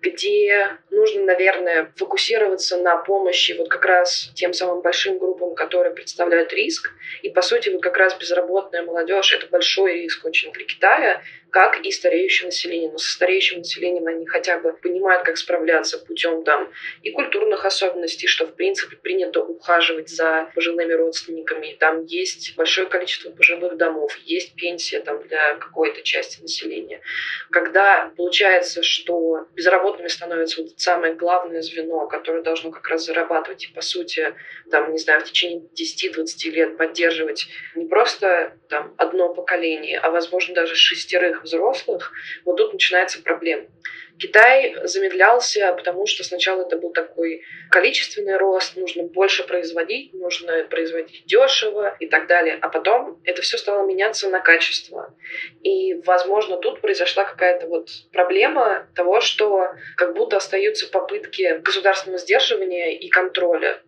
где 0.00 0.78
нужно, 0.90 1.24
наверное, 1.24 1.92
фокусироваться 1.96 2.76
на 2.78 2.96
помощи 2.96 3.52
вот 3.52 3.68
как 3.68 3.84
раз 3.84 4.30
тем 4.34 4.52
самым 4.52 4.82
большим 4.82 5.18
группам, 5.18 5.54
которые 5.54 5.94
представляют 5.94 6.52
риск. 6.52 6.92
И, 7.22 7.30
по 7.30 7.42
сути, 7.42 7.70
вот 7.70 7.82
как 7.82 7.96
раз 7.96 8.16
безработная 8.18 8.82
молодежь— 8.82 9.32
это 9.34 9.46
большой 9.46 10.02
риск 10.02 10.24
очень 10.24 10.52
для 10.52 10.64
Китая, 10.64 11.22
как 11.50 11.80
и 11.80 11.90
стареющее 11.90 12.46
население. 12.46 12.90
Но 12.90 12.98
со 12.98 13.12
стареющим 13.12 13.58
населением 13.58 14.06
они 14.06 14.26
хотя 14.26 14.58
бы 14.58 14.74
понимают, 14.74 15.24
как 15.24 15.38
справляться 15.38 15.98
путем 15.98 16.44
там 16.44 16.70
и 17.02 17.10
культурных 17.10 17.64
особенностей, 17.64 18.26
что, 18.26 18.46
в 18.46 18.54
принципе, 18.54 18.96
принято 18.96 19.40
ухаживать 19.42 20.10
за 20.10 20.50
пожилыми 20.54 20.92
родственниками. 20.92 21.76
Там 21.78 22.04
есть 22.04 22.54
большое 22.56 22.86
количество 22.88 23.30
пожилых 23.30 23.76
домов, 23.76 24.16
есть 24.24 24.54
пенсия 24.54 25.00
там 25.00 25.22
для 25.26 25.54
какой-то 25.56 26.02
части 26.02 26.42
населения. 26.42 27.00
Когда 27.50 28.12
получается, 28.16 28.25
что 28.82 29.46
безработными 29.54 30.08
становится 30.08 30.62
вот 30.62 30.78
самое 30.78 31.14
главное 31.14 31.62
звено, 31.62 32.06
которое 32.06 32.42
должно 32.42 32.70
как 32.70 32.88
раз 32.88 33.06
зарабатывать 33.06 33.64
и, 33.64 33.72
по 33.72 33.80
сути, 33.80 34.34
там, 34.70 34.92
не 34.92 34.98
знаю, 34.98 35.20
в 35.20 35.24
течение 35.24 35.62
10-20 35.74 36.50
лет 36.50 36.76
поддерживать 36.76 37.46
не 37.74 37.86
просто 37.86 38.56
там 38.68 38.94
одно 38.96 39.32
поколение, 39.34 39.98
а, 39.98 40.10
возможно, 40.10 40.54
даже 40.54 40.74
шестерых 40.74 41.44
взрослых, 41.44 42.12
вот 42.44 42.56
тут 42.56 42.72
начинается 42.72 43.22
проблема. 43.22 43.66
Китай 44.18 44.74
замедлялся, 44.84 45.74
потому 45.74 46.06
что 46.06 46.24
сначала 46.24 46.62
это 46.62 46.78
был 46.78 46.92
такой 46.92 47.42
количественный 47.70 48.36
рост, 48.36 48.76
нужно 48.76 49.02
больше 49.02 49.46
производить, 49.46 50.14
нужно 50.14 50.64
производить 50.64 51.24
дешево 51.26 51.94
и 52.00 52.06
так 52.06 52.26
далее. 52.26 52.58
А 52.62 52.68
потом 52.68 53.20
это 53.24 53.42
все 53.42 53.58
стало 53.58 53.86
меняться 53.86 54.30
на 54.30 54.40
качество. 54.40 55.14
И, 55.62 55.94
возможно, 56.04 56.56
тут 56.56 56.80
произошла 56.80 57.24
какая-то 57.24 57.66
вот 57.66 57.88
проблема 58.12 58.88
того, 58.94 59.20
что 59.20 59.68
как 59.96 60.14
будто 60.14 60.38
остаются 60.38 60.88
попытки 60.88 61.58
государственного 61.58 62.18
сдерживания 62.18 62.98
и 62.98 63.08
контроля. 63.08 63.82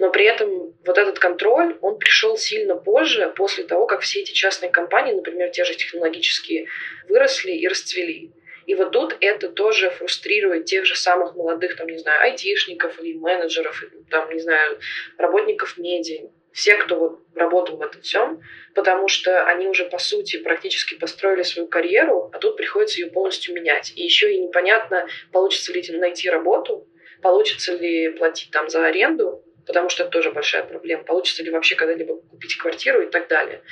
Но 0.00 0.10
при 0.10 0.24
этом 0.24 0.74
вот 0.86 0.96
этот 0.96 1.18
контроль, 1.18 1.76
он 1.82 1.98
пришел 1.98 2.36
сильно 2.36 2.74
позже, 2.74 3.32
после 3.36 3.64
того, 3.64 3.86
как 3.86 4.00
все 4.00 4.20
эти 4.20 4.32
частные 4.32 4.70
компании, 4.70 5.12
например, 5.12 5.50
те 5.50 5.64
же 5.64 5.74
технологические, 5.74 6.68
выросли 7.06 7.52
и 7.52 7.68
расцвели. 7.68 8.32
И 8.70 8.74
вот 8.76 8.92
тут 8.92 9.16
это 9.20 9.48
тоже 9.48 9.90
фрустрирует 9.90 10.66
тех 10.66 10.86
же 10.86 10.94
самых 10.94 11.34
молодых, 11.34 11.74
там, 11.74 11.88
не 11.88 11.98
знаю, 11.98 12.22
айтишников 12.22 13.02
или 13.02 13.18
менеджеров, 13.18 13.82
там, 14.08 14.32
не 14.32 14.38
знаю, 14.38 14.78
работников 15.18 15.76
медиа, 15.76 16.28
все, 16.52 16.76
кто 16.76 16.94
вот 16.94 17.18
работал 17.34 17.78
в 17.78 17.82
этом 17.82 18.00
всем, 18.00 18.40
потому 18.76 19.08
что 19.08 19.44
они 19.46 19.66
уже, 19.66 19.86
по 19.86 19.98
сути, 19.98 20.36
практически 20.36 20.94
построили 20.94 21.42
свою 21.42 21.66
карьеру, 21.66 22.30
а 22.32 22.38
тут 22.38 22.56
приходится 22.56 23.00
ее 23.00 23.10
полностью 23.10 23.56
менять. 23.56 23.92
И 23.96 24.04
еще 24.04 24.32
и 24.32 24.40
непонятно, 24.40 25.08
получится 25.32 25.72
ли 25.72 25.82
найти 25.98 26.30
работу, 26.30 26.86
получится 27.22 27.74
ли 27.74 28.10
платить 28.10 28.52
там 28.52 28.68
за 28.68 28.86
аренду, 28.86 29.42
потому 29.70 29.88
что 29.88 30.02
это 30.02 30.10
тоже 30.10 30.32
большая 30.32 30.64
проблема. 30.64 31.04
Получится 31.04 31.44
ли 31.44 31.50
вообще 31.50 31.76
когда-либо 31.76 32.20
купить 32.22 32.56
квартиру 32.56 33.02
и 33.02 33.06
так 33.06 33.28
далее. 33.28 33.62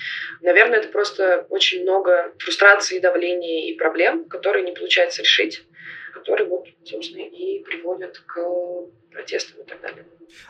Наверное, 0.41 0.79
это 0.79 0.89
просто 0.89 1.45
очень 1.49 1.83
много 1.83 2.33
фрустрации, 2.39 3.01
давления 3.01 3.69
и 3.69 3.77
проблем, 3.77 4.29
которые 4.29 4.65
не 4.65 4.73
получается 4.73 5.23
решить, 5.23 5.63
которые 6.15 6.47
вот, 6.47 6.67
собственно, 6.89 7.23
и 7.23 7.63
приводят 7.63 8.19
к 8.27 8.39
протестам 9.11 9.63
и 9.63 9.67
так 9.67 9.81
далее. 9.81 10.05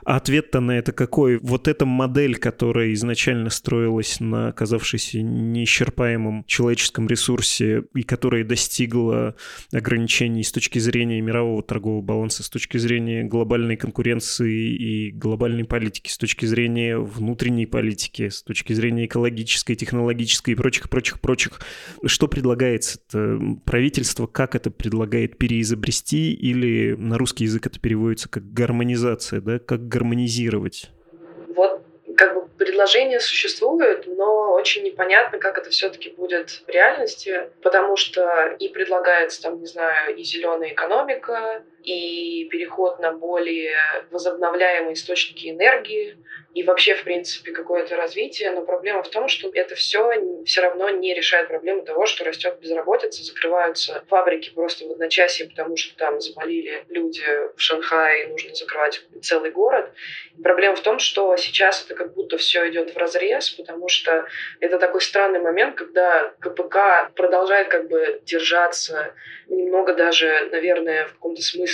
А 0.05 0.17
ответ-то 0.17 0.61
на 0.61 0.73
это 0.73 0.93
какой? 0.93 1.39
Вот 1.39 1.69
эта 1.69 1.87
модель, 1.87 2.37
которая 2.37 2.93
изначально 2.95 3.51
строилась 3.51 4.21
на 4.21 4.49
оказавшейся 4.49 5.23
неисчерпаемом 5.23 6.45
человеческом 6.47 7.09
ресурсе 7.09 7.85
и 7.95 8.03
которая 8.03 8.45
достигла 8.45 9.37
ограничений 9.73 10.43
с 10.43 10.53
точки 10.53 10.79
зрения 10.79 11.21
мирового 11.21 11.63
торгового 11.63 12.03
баланса, 12.03 12.43
с 12.43 12.51
точки 12.51 12.77
зрения 12.79 13.25
глобальной 13.25 13.77
конкуренции 13.77 14.75
и 14.75 15.11
глобальной 15.11 15.65
политики, 15.65 16.11
с 16.11 16.19
точки 16.19 16.47
зрения 16.47 16.99
внутренней 16.99 17.67
политики, 17.67 18.29
с 18.29 18.43
точки 18.43 18.73
зрения 18.73 19.07
экологической, 19.07 19.75
технологической 19.75 20.55
и 20.55 20.57
прочих-прочих-прочих. 20.57 21.61
Что 22.05 22.29
предлагается 22.29 22.99
-то? 23.13 23.61
правительство? 23.65 24.27
Как 24.27 24.55
это 24.55 24.71
предлагает 24.71 25.39
переизобрести? 25.39 26.28
Или 26.33 26.95
на 26.95 27.19
русский 27.19 27.45
язык 27.45 27.67
это 27.67 27.81
переводится 27.81 28.29
как 28.29 28.53
гармонизация, 28.53 29.41
да? 29.41 29.59
как 29.59 29.89
гармонизировать? 29.89 30.91
Вот 31.55 31.83
как 32.17 32.35
бы 32.35 32.49
предложения 32.59 33.21
существуют, 33.21 34.07
но 34.07 34.53
очень 34.53 34.83
непонятно, 34.83 35.39
как 35.39 35.57
это 35.57 35.71
все-таки 35.71 36.11
будет 36.11 36.63
в 36.67 36.69
реальности, 36.69 37.49
потому 37.63 37.97
что 37.97 38.57
и 38.59 38.69
предлагается 38.69 39.43
там, 39.43 39.61
не 39.61 39.67
знаю, 39.67 40.17
и 40.17 40.25
зеленая 40.25 40.73
экономика, 40.73 41.63
и 41.83 42.49
переход 42.51 42.99
на 42.99 43.13
более 43.13 43.77
возобновляемые 44.11 44.95
источники 44.95 45.49
энергии, 45.49 46.17
и 46.55 46.65
вообще, 46.65 46.95
в 46.95 47.05
принципе, 47.05 47.53
какое-то 47.53 47.95
развитие. 47.95 48.51
Но 48.51 48.63
проблема 48.63 49.03
в 49.03 49.09
том, 49.09 49.29
что 49.29 49.49
это 49.55 49.75
все 49.75 50.11
все 50.45 50.61
равно 50.61 50.91
не 50.91 51.15
решает 51.15 51.47
проблему 51.47 51.83
того, 51.83 52.07
что 52.07 52.25
растет 52.25 52.59
безработица, 52.61 53.23
закрываются 53.23 54.03
фабрики 54.09 54.51
просто 54.51 54.87
в 54.87 54.91
одночасье, 54.91 55.49
потому 55.49 55.77
что 55.77 55.97
там 55.97 56.21
заболели 56.21 56.85
люди 56.89 57.23
в 57.55 57.61
Шанхае, 57.61 58.29
нужно 58.29 58.55
закрывать 58.55 59.03
целый 59.23 59.51
город. 59.51 59.93
И 60.37 60.43
проблема 60.43 60.75
в 60.75 60.81
том, 60.81 60.99
что 60.99 61.37
сейчас 61.37 61.85
это 61.85 61.95
как 61.95 62.15
будто 62.15 62.39
все 62.39 62.69
идет 62.71 62.93
в 62.93 62.97
разрез, 62.97 63.51
потому 63.51 63.89
что 63.89 64.27
это 64.59 64.79
такой 64.79 65.01
странный 65.01 65.41
момент, 65.41 65.77
когда 65.77 66.35
КПК 66.41 67.11
продолжает 67.15 67.69
как 67.69 67.89
бы 67.89 68.21
держаться 68.25 69.15
немного 69.47 69.95
даже, 69.95 70.49
наверное, 70.51 71.07
в 71.07 71.13
каком-то 71.13 71.43
смысле 71.43 71.68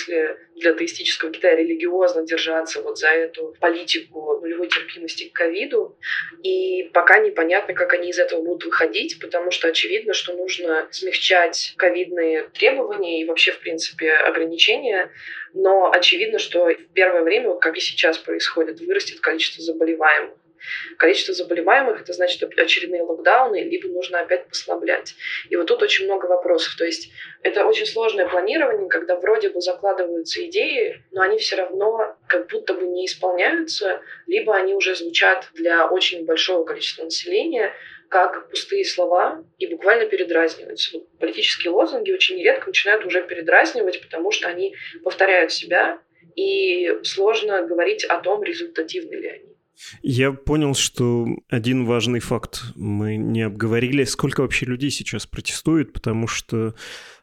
для 0.56 0.70
атеистического 0.70 1.30
Китая 1.30 1.56
религиозно 1.56 2.24
держаться 2.24 2.82
вот 2.82 2.98
за 2.98 3.08
эту 3.08 3.54
политику 3.60 4.38
нулевой 4.40 4.68
терпимости 4.68 5.28
к 5.28 5.32
ковиду. 5.32 5.96
И 6.42 6.90
пока 6.92 7.18
непонятно, 7.18 7.74
как 7.74 7.92
они 7.94 8.10
из 8.10 8.18
этого 8.18 8.42
будут 8.42 8.64
выходить, 8.64 9.18
потому 9.20 9.50
что 9.50 9.68
очевидно, 9.68 10.12
что 10.12 10.34
нужно 10.34 10.88
смягчать 10.90 11.74
ковидные 11.76 12.48
требования 12.54 13.20
и 13.20 13.24
вообще, 13.24 13.52
в 13.52 13.60
принципе, 13.60 14.12
ограничения. 14.12 15.10
Но 15.52 15.90
очевидно, 15.90 16.38
что 16.38 16.66
в 16.66 16.92
первое 16.94 17.22
время, 17.22 17.54
как 17.54 17.76
и 17.76 17.80
сейчас 17.80 18.18
происходит, 18.18 18.80
вырастет 18.80 19.20
количество 19.20 19.62
заболеваемых 19.62 20.34
количество 20.98 21.34
заболеваемых, 21.34 22.00
это 22.00 22.12
значит 22.12 22.42
очередные 22.42 23.02
локдауны, 23.02 23.62
либо 23.62 23.88
нужно 23.88 24.20
опять 24.20 24.48
послаблять. 24.48 25.14
И 25.50 25.56
вот 25.56 25.66
тут 25.66 25.82
очень 25.82 26.06
много 26.06 26.26
вопросов. 26.26 26.76
То 26.76 26.84
есть 26.84 27.10
это 27.42 27.66
очень 27.66 27.86
сложное 27.86 28.28
планирование, 28.28 28.88
когда 28.88 29.16
вроде 29.16 29.50
бы 29.50 29.60
закладываются 29.60 30.44
идеи, 30.46 31.04
но 31.12 31.22
они 31.22 31.38
все 31.38 31.56
равно 31.56 32.16
как 32.28 32.48
будто 32.48 32.74
бы 32.74 32.86
не 32.86 33.06
исполняются, 33.06 34.00
либо 34.26 34.54
они 34.54 34.74
уже 34.74 34.94
звучат 34.94 35.48
для 35.54 35.86
очень 35.88 36.24
большого 36.24 36.64
количества 36.64 37.04
населения, 37.04 37.72
как 38.08 38.48
пустые 38.48 38.84
слова 38.84 39.44
и 39.58 39.66
буквально 39.66 40.06
передразниваются. 40.06 41.00
Политические 41.18 41.72
лозунги 41.72 42.12
очень 42.12 42.40
редко 42.42 42.68
начинают 42.68 43.04
уже 43.04 43.26
передразнивать, 43.26 44.00
потому 44.02 44.30
что 44.30 44.48
они 44.48 44.76
повторяют 45.02 45.52
себя, 45.52 45.98
и 46.36 46.98
сложно 47.02 47.62
говорить 47.62 48.04
о 48.04 48.18
том, 48.18 48.42
результативны 48.42 49.14
ли 49.14 49.28
они. 49.28 49.53
Я 50.02 50.32
понял, 50.32 50.74
что 50.74 51.26
один 51.48 51.84
важный 51.84 52.20
факт 52.20 52.62
мы 52.76 53.16
не 53.16 53.42
обговорили. 53.42 54.04
Сколько 54.04 54.42
вообще 54.42 54.66
людей 54.66 54.90
сейчас 54.90 55.26
протестует, 55.26 55.92
потому 55.92 56.26
что 56.26 56.74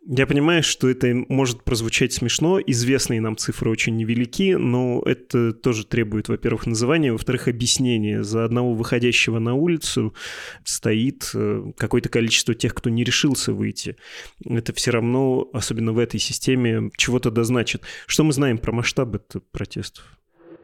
я 0.05 0.25
понимаю, 0.25 0.63
что 0.63 0.89
это 0.89 1.13
может 1.29 1.63
прозвучать 1.63 2.11
смешно, 2.11 2.59
известные 2.59 3.21
нам 3.21 3.37
цифры 3.37 3.69
очень 3.69 3.95
невелики, 3.95 4.53
но 4.53 5.01
это 5.05 5.53
тоже 5.53 5.85
требует, 5.85 6.27
во-первых, 6.27 6.65
называния, 6.65 7.11
во-вторых, 7.11 7.47
объяснения. 7.47 8.23
За 8.23 8.43
одного 8.43 8.73
выходящего 8.73 9.39
на 9.39 9.53
улицу 9.53 10.15
стоит 10.63 11.29
э, 11.35 11.71
какое-то 11.77 12.09
количество 12.09 12.55
тех, 12.55 12.73
кто 12.73 12.89
не 12.89 13.03
решился 13.03 13.53
выйти. 13.53 13.95
Это 14.43 14.73
все 14.73 14.91
равно, 14.91 15.47
особенно 15.53 15.93
в 15.93 15.99
этой 15.99 16.19
системе, 16.19 16.89
чего-то 16.97 17.29
дозначит. 17.29 17.83
Что 18.07 18.23
мы 18.23 18.33
знаем 18.33 18.57
про 18.57 18.71
масштабы 18.71 19.21
протестов? 19.51 20.17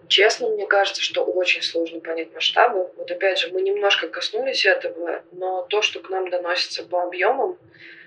Честно, 0.08 0.50
мне 0.50 0.66
кажется, 0.66 1.02
что 1.02 1.24
очень 1.24 1.62
сложно 1.62 2.00
понять 2.00 2.34
масштабы. 2.34 2.90
Вот 2.96 3.12
опять 3.12 3.40
же, 3.40 3.50
мы 3.52 3.62
немножко 3.62 4.08
коснулись 4.08 4.66
этого, 4.66 5.24
но 5.32 5.64
то, 5.70 5.82
что 5.82 6.00
к 6.00 6.10
нам 6.10 6.30
доносится 6.30 6.84
по 6.84 7.04
объемам, 7.04 7.58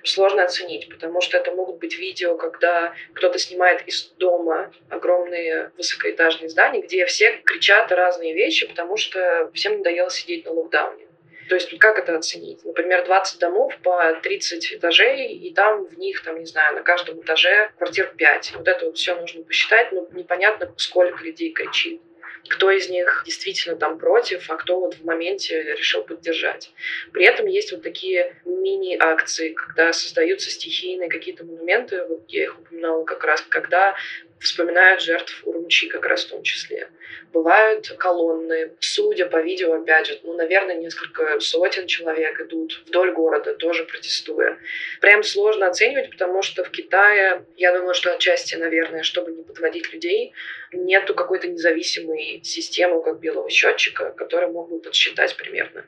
сложно 0.03 0.45
оценить, 0.45 0.89
потому 0.89 1.21
что 1.21 1.37
это 1.37 1.53
могут 1.53 1.77
быть 1.77 1.99
видео, 1.99 2.37
когда 2.37 2.95
кто-то 3.13 3.39
снимает 3.39 3.87
из 3.87 4.07
дома 4.17 4.73
огромные 4.89 5.73
высокоэтажные 5.77 6.49
здания, 6.49 6.81
где 6.81 7.05
все 7.05 7.33
кричат 7.45 7.93
разные 7.93 8.33
вещи, 8.33 8.67
потому 8.67 8.97
что 8.97 9.51
всем 9.53 9.79
надоело 9.79 10.11
сидеть 10.11 10.47
на 10.47 10.53
локдауне. 10.53 11.10
То 11.51 11.57
есть 11.57 11.77
как 11.79 11.99
это 11.99 12.17
оценить? 12.17 12.65
Например, 12.65 13.05
20 13.05 13.41
домов 13.41 13.77
по 13.83 14.15
30 14.23 14.75
этажей, 14.75 15.33
и 15.33 15.53
там 15.53 15.85
в 15.85 15.99
них, 15.99 16.23
там, 16.23 16.39
не 16.39 16.47
знаю, 16.47 16.77
на 16.77 16.83
каждом 16.83 17.21
этаже 17.23 17.73
квартир 17.77 18.15
5. 18.17 18.53
Вот 18.55 18.69
это 18.69 18.87
вот 18.87 18.97
все 18.97 19.17
нужно 19.17 19.43
посчитать, 19.43 19.91
но 19.91 20.07
непонятно, 20.13 20.73
сколько 20.77 21.25
людей 21.25 21.51
кричит 21.51 22.01
кто 22.49 22.71
из 22.71 22.89
них 22.89 23.23
действительно 23.27 23.77
там 23.77 23.99
против, 23.99 24.49
а 24.51 24.57
кто 24.57 24.81
вот 24.81 24.95
в 24.95 25.05
моменте 25.05 25.63
решил 25.75 26.03
поддержать. 26.03 26.73
При 27.13 27.25
этом 27.25 27.47
есть 27.47 27.71
вот 27.71 27.83
такие 27.83 28.35
мини-акции, 28.47 29.53
когда 29.53 29.93
создаются 29.93 30.51
стихийные 30.51 31.11
какие-то 31.11 31.45
монументы, 31.45 32.03
вот 32.09 32.25
я 32.29 32.45
их 32.45 32.59
упоминала 32.59 33.05
как 33.05 33.23
раз, 33.25 33.43
когда 33.43 33.95
вспоминают 34.41 35.03
жертв 35.03 35.43
Урумчи 35.45 35.89
как 35.89 36.07
раз 36.07 36.25
в 36.25 36.31
том 36.31 36.43
числе. 36.43 36.89
Бывают 37.33 37.89
колонны, 37.99 38.73
судя 38.81 39.27
по 39.27 39.41
видео, 39.41 39.75
опять 39.75 40.07
же, 40.07 40.21
ну, 40.25 40.35
наверное, 40.35 40.77
несколько 40.77 41.39
сотен 41.39 41.87
человек 41.87 42.41
идут 42.41 42.83
вдоль 42.87 43.13
города, 43.13 43.55
тоже 43.55 43.85
протестуя. 43.85 44.59
Прям 45.01 45.23
сложно 45.23 45.69
оценивать, 45.69 46.11
потому 46.11 46.43
что 46.43 46.65
в 46.65 46.71
Китае, 46.71 47.45
я 47.57 47.73
думаю, 47.73 47.95
что 47.95 48.13
отчасти, 48.13 48.57
наверное, 48.57 49.03
чтобы 49.03 49.33
не 49.33 49.43
подводить 49.43 49.93
людей, 49.93 50.33
нету 50.73 51.15
какой-то 51.15 51.47
независимой 51.47 52.41
системы, 52.43 53.03
как 53.03 53.21
белого 53.21 53.49
счетчика, 53.51 54.13
который 54.13 54.49
мог 54.49 54.71
бы 54.71 54.81
подсчитать 54.81 55.37
примерно. 55.37 55.85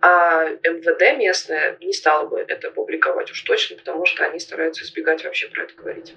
А 0.00 0.48
МВД 0.62 1.16
местное 1.16 1.76
не 1.80 1.92
стало 1.92 2.28
бы 2.28 2.44
это 2.46 2.70
публиковать 2.70 3.30
уж 3.30 3.40
точно, 3.42 3.76
потому 3.76 4.04
что 4.04 4.24
они 4.24 4.38
стараются 4.40 4.84
избегать 4.84 5.24
вообще 5.24 5.48
про 5.48 5.62
это 5.62 5.74
говорить. 5.74 6.14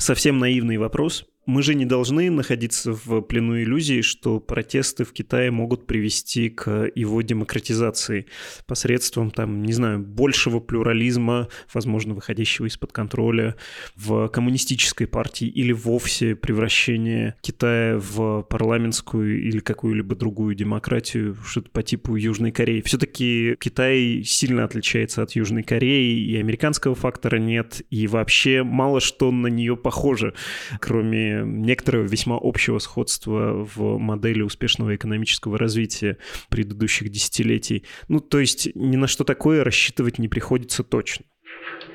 Совсем 0.00 0.38
наивный 0.38 0.78
вопрос. 0.78 1.26
Мы 1.50 1.64
же 1.64 1.74
не 1.74 1.84
должны 1.84 2.30
находиться 2.30 2.92
в 2.92 3.22
плену 3.22 3.60
иллюзии, 3.60 4.02
что 4.02 4.38
протесты 4.38 5.04
в 5.04 5.12
Китае 5.12 5.50
могут 5.50 5.84
привести 5.84 6.48
к 6.48 6.88
его 6.94 7.22
демократизации 7.22 8.26
посредством, 8.68 9.32
там, 9.32 9.64
не 9.64 9.72
знаю, 9.72 9.98
большего 9.98 10.60
плюрализма, 10.60 11.48
возможно, 11.74 12.14
выходящего 12.14 12.66
из-под 12.66 12.92
контроля 12.92 13.56
в 13.96 14.28
коммунистической 14.28 15.08
партии 15.08 15.48
или 15.48 15.72
вовсе 15.72 16.36
превращение 16.36 17.34
Китая 17.40 17.98
в 17.98 18.42
парламентскую 18.42 19.42
или 19.42 19.58
какую-либо 19.58 20.14
другую 20.14 20.54
демократию, 20.54 21.36
что-то 21.44 21.68
по 21.70 21.82
типу 21.82 22.14
Южной 22.14 22.52
Кореи. 22.52 22.80
Все-таки 22.82 23.56
Китай 23.58 24.22
сильно 24.24 24.62
отличается 24.62 25.24
от 25.24 25.32
Южной 25.32 25.64
Кореи, 25.64 26.16
и 26.16 26.36
американского 26.36 26.94
фактора 26.94 27.38
нет, 27.38 27.82
и 27.90 28.06
вообще 28.06 28.62
мало 28.62 29.00
что 29.00 29.32
на 29.32 29.48
нее 29.48 29.76
похоже, 29.76 30.34
кроме 30.78 31.39
некоторого 31.44 32.04
весьма 32.04 32.38
общего 32.40 32.78
сходства 32.78 33.64
в 33.64 33.98
модели 33.98 34.42
успешного 34.42 34.94
экономического 34.94 35.58
развития 35.58 36.18
предыдущих 36.48 37.08
десятилетий. 37.10 37.84
Ну, 38.08 38.20
то 38.20 38.38
есть 38.38 38.74
ни 38.74 38.96
на 38.96 39.06
что 39.06 39.24
такое 39.24 39.64
рассчитывать 39.64 40.18
не 40.18 40.28
приходится 40.28 40.82
точно. 40.84 41.24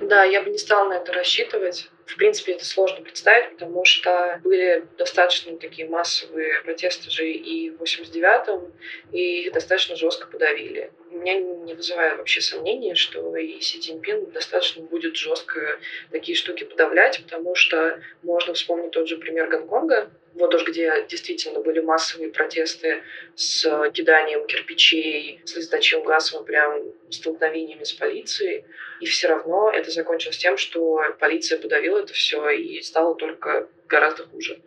Да, 0.02 0.24
я 0.24 0.42
бы 0.44 0.50
не 0.50 0.58
стала 0.58 0.90
на 0.90 0.94
это 0.94 1.14
рассчитывать. 1.14 1.90
В 2.06 2.18
принципе, 2.18 2.54
это 2.54 2.66
сложно 2.66 3.04
представить, 3.04 3.52
потому 3.52 3.84
что 3.84 4.40
были 4.44 4.86
достаточно 4.98 5.58
такие 5.58 5.88
массовые 5.90 6.62
протесты 6.62 7.10
же 7.10 7.28
и 7.28 7.72
в 7.72 7.82
89-м, 7.82 8.74
и 9.12 9.48
их 9.48 9.54
достаточно 9.54 9.96
жестко 9.96 10.28
подавили. 10.28 10.92
У 11.10 11.18
меня 11.18 11.36
не 11.36 11.74
вызывает 11.74 12.18
вообще 12.18 12.42
сомнения, 12.42 12.94
что 12.94 13.36
и 13.36 13.60
Си 13.60 13.80
Цзиньпин 13.80 14.32
достаточно 14.32 14.84
будет 14.84 15.16
жестко 15.16 15.80
такие 16.12 16.36
штуки 16.36 16.64
подавлять, 16.64 17.24
потому 17.24 17.56
что 17.56 18.00
можно 18.22 18.54
вспомнить 18.54 18.92
тот 18.92 19.08
же 19.08 19.18
пример 19.18 19.50
Гонконга, 19.50 20.12
вот 20.36 20.54
уж 20.54 20.66
где 20.66 21.06
действительно 21.08 21.62
были 21.62 21.80
массовые 21.80 22.30
протесты 22.30 23.02
с 23.36 23.64
киданием 23.92 24.46
кирпичей, 24.46 25.42
с 25.46 25.52
слезоточивым 25.52 26.06
газом, 26.06 26.44
прям 26.44 26.84
столкновениями 27.10 27.84
с 27.84 27.94
полицией. 27.94 28.66
И 29.00 29.06
все 29.06 29.28
равно 29.28 29.72
это 29.72 29.92
закончилось 29.92 30.38
тем, 30.38 30.58
что 30.58 31.02
полиция 31.20 31.58
подавила 31.58 32.00
это 32.00 32.14
все 32.14 32.50
и 32.50 32.82
стало 32.82 33.16
только 33.16 33.68
гораздо 33.88 34.26
хуже. 34.26 34.60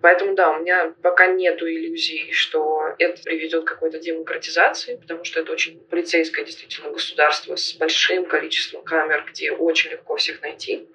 Поэтому 0.00 0.34
да, 0.34 0.50
у 0.50 0.60
меня 0.60 0.94
пока 1.02 1.26
нету 1.26 1.66
иллюзий, 1.66 2.30
что 2.32 2.94
это 2.98 3.22
приведет 3.22 3.64
к 3.64 3.68
какой-то 3.68 3.98
демократизации, 3.98 4.96
потому 4.96 5.24
что 5.24 5.40
это 5.40 5.52
очень 5.52 5.80
полицейское 5.90 6.44
действительно 6.44 6.90
государство 6.90 7.56
с 7.56 7.74
большим 7.74 8.26
количеством 8.26 8.82
камер, 8.82 9.24
где 9.30 9.52
очень 9.52 9.90
легко 9.90 10.16
всех 10.16 10.42
найти 10.42 10.86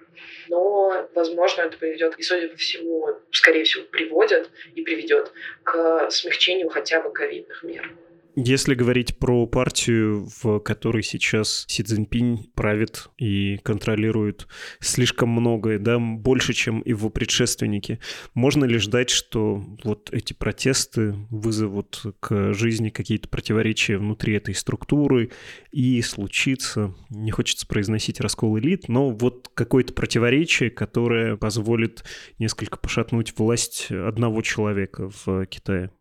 но, 0.53 1.07
возможно, 1.15 1.63
это 1.63 1.77
приведет, 1.77 2.13
и, 2.19 2.21
судя 2.21 2.47
по 2.47 2.57
всему, 2.57 3.17
скорее 3.31 3.63
всего, 3.63 3.83
приводит 3.89 4.51
и 4.75 4.83
приведет 4.83 5.31
к 5.63 6.11
смягчению 6.11 6.69
хотя 6.69 7.01
бы 7.01 7.11
ковидных 7.11 7.63
мер. 7.63 7.89
Если 8.35 8.73
говорить 8.73 9.19
про 9.19 9.45
партию, 9.45 10.27
в 10.41 10.59
которой 10.59 11.03
сейчас 11.03 11.65
Си 11.67 11.83
Цзиньпинь 11.83 12.49
правит 12.55 13.09
и 13.19 13.59
контролирует 13.61 14.47
слишком 14.79 15.29
многое, 15.29 15.77
да, 15.77 15.99
больше, 15.99 16.53
чем 16.53 16.81
его 16.83 17.11
предшественники, 17.11 17.99
можно 18.33 18.65
ли 18.65 18.79
ждать, 18.79 19.11
что 19.11 19.63
вот 19.83 20.09
эти 20.11 20.33
протесты 20.33 21.13
вызовут 21.29 22.01
к 22.19 22.53
жизни 22.53 22.89
какие-то 22.89 23.29
противоречия 23.29 23.99
внутри 23.99 24.33
этой 24.33 24.55
структуры 24.55 25.29
и 25.71 26.01
случится, 26.01 26.95
не 27.11 27.29
хочется 27.29 27.67
произносить 27.67 28.19
раскол 28.19 28.57
элит, 28.57 28.87
но 28.87 29.11
вот 29.11 29.51
какое-то 29.53 29.93
противоречие, 29.93 30.71
которое 30.71 31.37
позволит 31.37 32.03
несколько 32.39 32.79
пошатнуть 32.79 33.37
власть 33.37 33.91
одного 33.91 34.41
человека 34.41 35.11
в 35.23 35.45
Китае? 35.45 35.91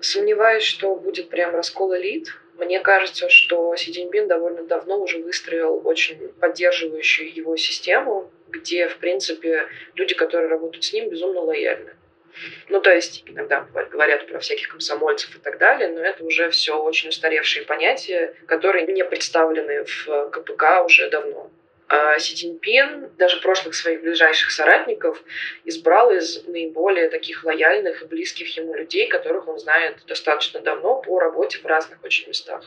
Сомневаюсь, 0.00 0.64
что 0.64 0.94
будет 0.94 1.28
прям 1.28 1.54
раскол 1.54 1.96
элит. 1.96 2.28
Мне 2.54 2.80
кажется, 2.80 3.28
что 3.28 3.74
Си 3.76 3.92
Цзиньпин 3.92 4.28
довольно 4.28 4.62
давно 4.62 4.98
уже 4.98 5.18
выстроил 5.18 5.80
очень 5.84 6.28
поддерживающую 6.40 7.34
его 7.34 7.56
систему, 7.56 8.30
где, 8.48 8.88
в 8.88 8.96
принципе, 8.96 9.68
люди, 9.94 10.14
которые 10.14 10.48
работают 10.48 10.84
с 10.84 10.92
ним, 10.92 11.10
безумно 11.10 11.40
лояльны. 11.40 11.92
Ну, 12.68 12.80
то 12.80 12.92
есть, 12.92 13.22
иногда 13.26 13.66
говорят 13.90 14.26
про 14.26 14.38
всяких 14.40 14.68
комсомольцев 14.68 15.34
и 15.36 15.38
так 15.38 15.58
далее, 15.58 15.88
но 15.88 16.00
это 16.00 16.24
уже 16.24 16.50
все 16.50 16.78
очень 16.78 17.08
устаревшие 17.08 17.64
понятия, 17.64 18.34
которые 18.46 18.86
не 18.86 19.04
представлены 19.04 19.84
в 19.84 20.30
КПК 20.30 20.84
уже 20.84 21.08
давно. 21.08 21.50
А 21.88 22.18
Си 22.18 22.34
Цзиньпин 22.34 23.10
даже 23.16 23.40
прошлых 23.40 23.74
своих 23.74 24.00
ближайших 24.00 24.50
соратников 24.50 25.22
избрал 25.64 26.10
из 26.10 26.44
наиболее 26.46 27.08
таких 27.08 27.44
лояльных 27.44 28.02
и 28.02 28.06
близких 28.06 28.56
ему 28.56 28.74
людей, 28.74 29.06
которых 29.06 29.46
он 29.46 29.58
знает 29.58 29.98
достаточно 30.06 30.60
давно 30.60 31.00
по 31.00 31.20
работе 31.20 31.58
в 31.58 31.66
разных 31.66 32.02
очень 32.02 32.28
местах. 32.28 32.64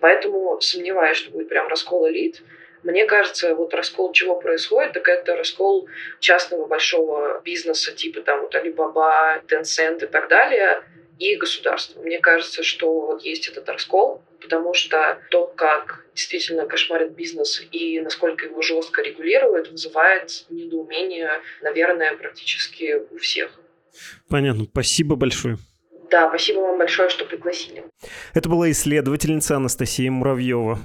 Поэтому 0.00 0.58
сомневаюсь, 0.62 1.18
что 1.18 1.30
будет 1.30 1.48
прям 1.48 1.68
раскол 1.68 2.08
элит. 2.08 2.40
Мне 2.82 3.04
кажется, 3.04 3.54
вот 3.54 3.74
раскол 3.74 4.12
чего 4.12 4.36
происходит, 4.36 4.92
так 4.92 5.08
это 5.08 5.36
раскол 5.36 5.88
частного 6.20 6.66
большого 6.66 7.40
бизнеса, 7.44 7.92
типа 7.92 8.22
там 8.22 8.42
вот 8.42 8.54
Alibaba, 8.54 9.42
Tencent 9.46 10.04
и 10.04 10.06
так 10.06 10.28
далее, 10.28 10.82
и 11.18 11.36
государства. 11.36 12.00
Мне 12.00 12.18
кажется, 12.18 12.62
что 12.62 12.92
вот 12.92 13.22
есть 13.22 13.48
этот 13.48 13.68
раскол, 13.68 14.22
потому 14.44 14.74
что 14.74 15.18
то, 15.30 15.46
как 15.56 16.04
действительно 16.14 16.66
кошмарит 16.66 17.12
бизнес 17.12 17.62
и 17.72 18.00
насколько 18.00 18.46
его 18.46 18.62
жестко 18.62 19.02
регулируют, 19.02 19.70
вызывает 19.70 20.44
недоумение, 20.50 21.30
наверное, 21.62 22.16
практически 22.16 22.96
у 23.10 23.18
всех. 23.18 23.50
Понятно. 24.28 24.64
Спасибо 24.64 25.16
большое. 25.16 25.56
Да, 26.10 26.28
спасибо 26.28 26.60
вам 26.60 26.78
большое, 26.78 27.08
что 27.08 27.24
пригласили. 27.24 27.84
Это 28.34 28.48
была 28.48 28.70
исследовательница 28.70 29.56
Анастасия 29.56 30.10
Муравьева. 30.10 30.78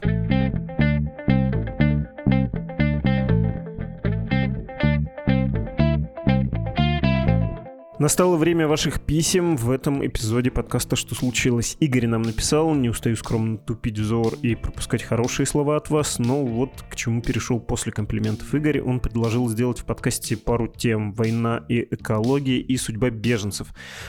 Настало 7.99 8.37
время 8.37 8.65
ваших 8.65 9.01
писем. 9.01 9.57
В 9.57 9.69
этом 9.69 10.05
эпизоде 10.07 10.51
подкаста 10.51 10.95
«Что 10.95 11.15
случилось?» 11.15 11.75
Игорь 11.81 12.07
нам 12.07 12.21
написал, 12.21 12.73
не 12.73 12.87
устаю 12.87 13.17
скромно 13.17 13.57
тупить 13.57 13.99
взор 13.99 14.35
и 14.41 14.55
пропускать 14.55 15.03
хорошие 15.03 15.45
слова 15.45 15.75
от 15.75 15.89
вас, 15.89 16.17
но 16.17 16.45
вот 16.45 16.71
к 16.89 16.95
чему 16.95 17.21
перешел 17.21 17.59
после 17.59 17.91
комплиментов 17.91 18.55
Игорь. 18.55 18.79
Он 18.79 19.01
предложил 19.01 19.49
сделать 19.49 19.79
в 19.79 19.85
подкасте 19.85 20.37
пару 20.37 20.69
тем 20.69 21.11
«Война 21.11 21.65
и 21.67 21.85
экология» 21.91 22.61
и 22.61 22.77
«Судьба 22.77 23.09
беженцев». 23.09 23.67